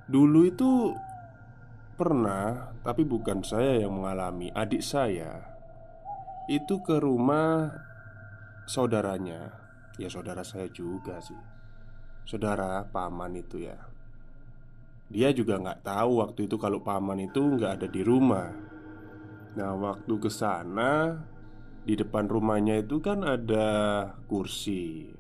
Dulu 0.07 0.41
itu 0.47 0.95
pernah, 1.99 2.79
tapi 2.87 3.03
bukan 3.03 3.43
saya 3.43 3.83
yang 3.83 3.99
mengalami, 3.99 4.55
adik 4.55 4.87
saya 4.87 5.51
itu 6.47 6.79
ke 6.79 7.03
rumah 7.03 7.75
saudaranya. 8.71 9.51
Ya 9.99 10.09
saudara 10.09 10.47
saya 10.47 10.71
juga 10.73 11.21
sih 11.21 11.52
Saudara 12.23 12.87
paman 12.87 13.35
itu 13.35 13.67
ya. 13.67 13.79
Dia 15.13 15.29
juga 15.35 15.61
nggak 15.61 15.85
tahu 15.85 16.25
waktu 16.25 16.41
itu 16.49 16.57
kalau 16.57 16.81
paman 16.81 17.21
itu 17.21 17.43
nggak 17.43 17.83
ada 17.83 17.89
di 17.91 18.01
rumah. 18.01 18.49
Nah 19.59 19.77
waktu 19.77 20.15
ke 20.17 20.31
sana 20.33 21.21
Di 21.83 21.99
depan 21.99 22.31
rumahnya 22.31 22.79
itu 22.79 23.03
kan 23.03 23.27
ada 23.27 23.67
kursi. 24.31 25.11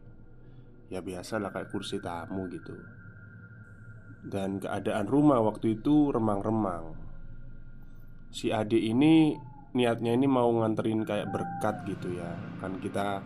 Ya 0.94 1.02
biasa 1.02 1.42
lah 1.42 1.50
kayak 1.50 1.74
kursi 1.74 1.98
tamu 1.98 2.46
gitu. 2.54 2.78
Dan 4.22 4.62
keadaan 4.62 5.10
rumah 5.10 5.42
waktu 5.42 5.82
itu 5.82 6.14
remang-remang. 6.14 6.94
Si 8.30 8.54
adik 8.54 8.78
ini 8.78 9.34
niatnya 9.74 10.14
ini 10.14 10.30
mau 10.30 10.54
nganterin 10.54 11.02
kayak 11.02 11.34
berkat 11.34 11.82
gitu 11.82 12.14
ya. 12.14 12.30
Kan 12.62 12.78
kita 12.78 13.18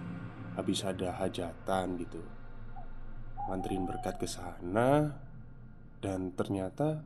habis 0.57 0.81
ada 0.81 1.13
hajatan 1.21 2.01
gitu 2.01 2.36
nganterin 3.47 3.87
berkat 3.87 4.19
ke 4.19 4.27
sana 4.27 5.15
dan 6.03 6.35
ternyata 6.35 7.01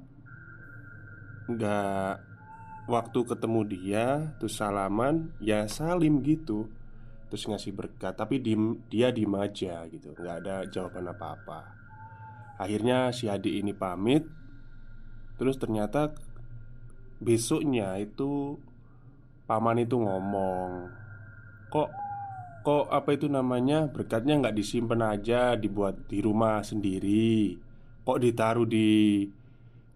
nggak 1.51 2.15
waktu 2.91 3.21
ketemu 3.23 3.61
dia 3.69 4.05
terus 4.41 4.59
salaman 4.59 5.31
ya 5.39 5.69
salim 5.71 6.21
gitu. 6.25 6.69
Terus 7.31 7.47
ngasih 7.47 7.71
berkat 7.71 8.19
tapi 8.19 8.43
di, 8.43 8.59
dia 8.91 9.15
diem 9.15 9.31
aja 9.39 9.87
gitu. 9.87 10.11
Nggak 10.19 10.37
ada 10.43 10.57
jawaban 10.67 11.15
apa 11.15 11.27
apa 11.39 11.61
akhirnya 12.61 13.09
si 13.17 13.25
adik 13.27 13.65
ini 13.65 13.73
pamit. 13.73 14.29
Terus 15.41 15.57
ternyata 15.57 16.13
besoknya 17.17 17.97
itu 17.97 18.61
paman 19.49 19.81
itu 19.81 19.97
ngomong 19.97 20.93
kok 21.73 21.89
Kok 22.61 22.93
apa 22.93 23.17
itu 23.17 23.25
namanya? 23.25 23.89
Berkatnya 23.89 24.37
nggak 24.37 24.57
disimpan 24.57 25.17
aja 25.17 25.57
dibuat 25.57 26.05
di 26.13 26.21
rumah 26.21 26.61
sendiri. 26.61 27.57
Kok 28.05 28.21
ditaruh 28.21 28.69
di 28.69 29.25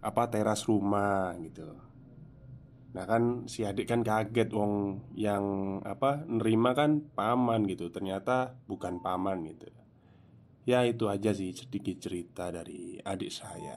apa 0.00 0.28
teras 0.32 0.64
rumah 0.64 1.36
gitu. 1.44 1.68
Nah 2.94 3.04
kan 3.04 3.44
si 3.50 3.66
adik 3.68 3.90
kan 3.90 4.00
kaget 4.00 4.54
wong 4.54 5.02
yang 5.18 5.44
apa 5.84 6.24
nerima 6.24 6.72
kan 6.72 7.04
paman 7.12 7.68
gitu. 7.68 7.92
Ternyata 7.92 8.56
bukan 8.64 9.02
paman 9.04 9.44
gitu. 9.44 9.68
Ya 10.64 10.80
itu 10.88 11.12
aja 11.12 11.36
sih 11.36 11.52
sedikit 11.52 12.00
cerita 12.00 12.48
dari 12.48 12.96
adik 13.04 13.28
saya. 13.28 13.76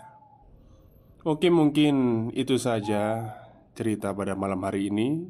Oke 1.28 1.52
mungkin 1.52 2.30
itu 2.32 2.56
saja 2.56 3.36
cerita 3.76 4.16
pada 4.16 4.32
malam 4.32 4.64
hari 4.64 4.88
ini 4.88 5.28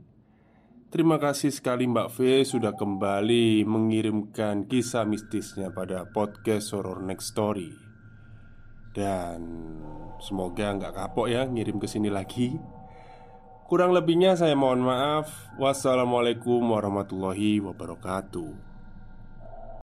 Terima 0.88 1.20
kasih 1.20 1.52
sekali 1.52 1.84
Mbak 1.84 2.16
V 2.16 2.48
sudah 2.48 2.72
kembali 2.72 3.68
mengirimkan 3.68 4.72
kisah 4.72 5.04
mistisnya 5.04 5.68
pada 5.68 6.08
podcast 6.08 6.72
Horror 6.72 7.04
Next 7.04 7.36
Story. 7.36 7.76
Dan 8.96 9.44
semoga 10.24 10.72
nggak 10.80 10.96
kapok 10.96 11.28
ya 11.28 11.44
ngirim 11.44 11.84
ke 11.84 11.92
sini 11.92 12.08
lagi. 12.08 12.56
Kurang 13.68 13.92
lebihnya 13.92 14.40
saya 14.40 14.56
mohon 14.56 14.80
maaf. 14.80 15.28
Wassalamualaikum 15.60 16.64
warahmatullahi 16.64 17.60
wabarakatuh 17.60 18.67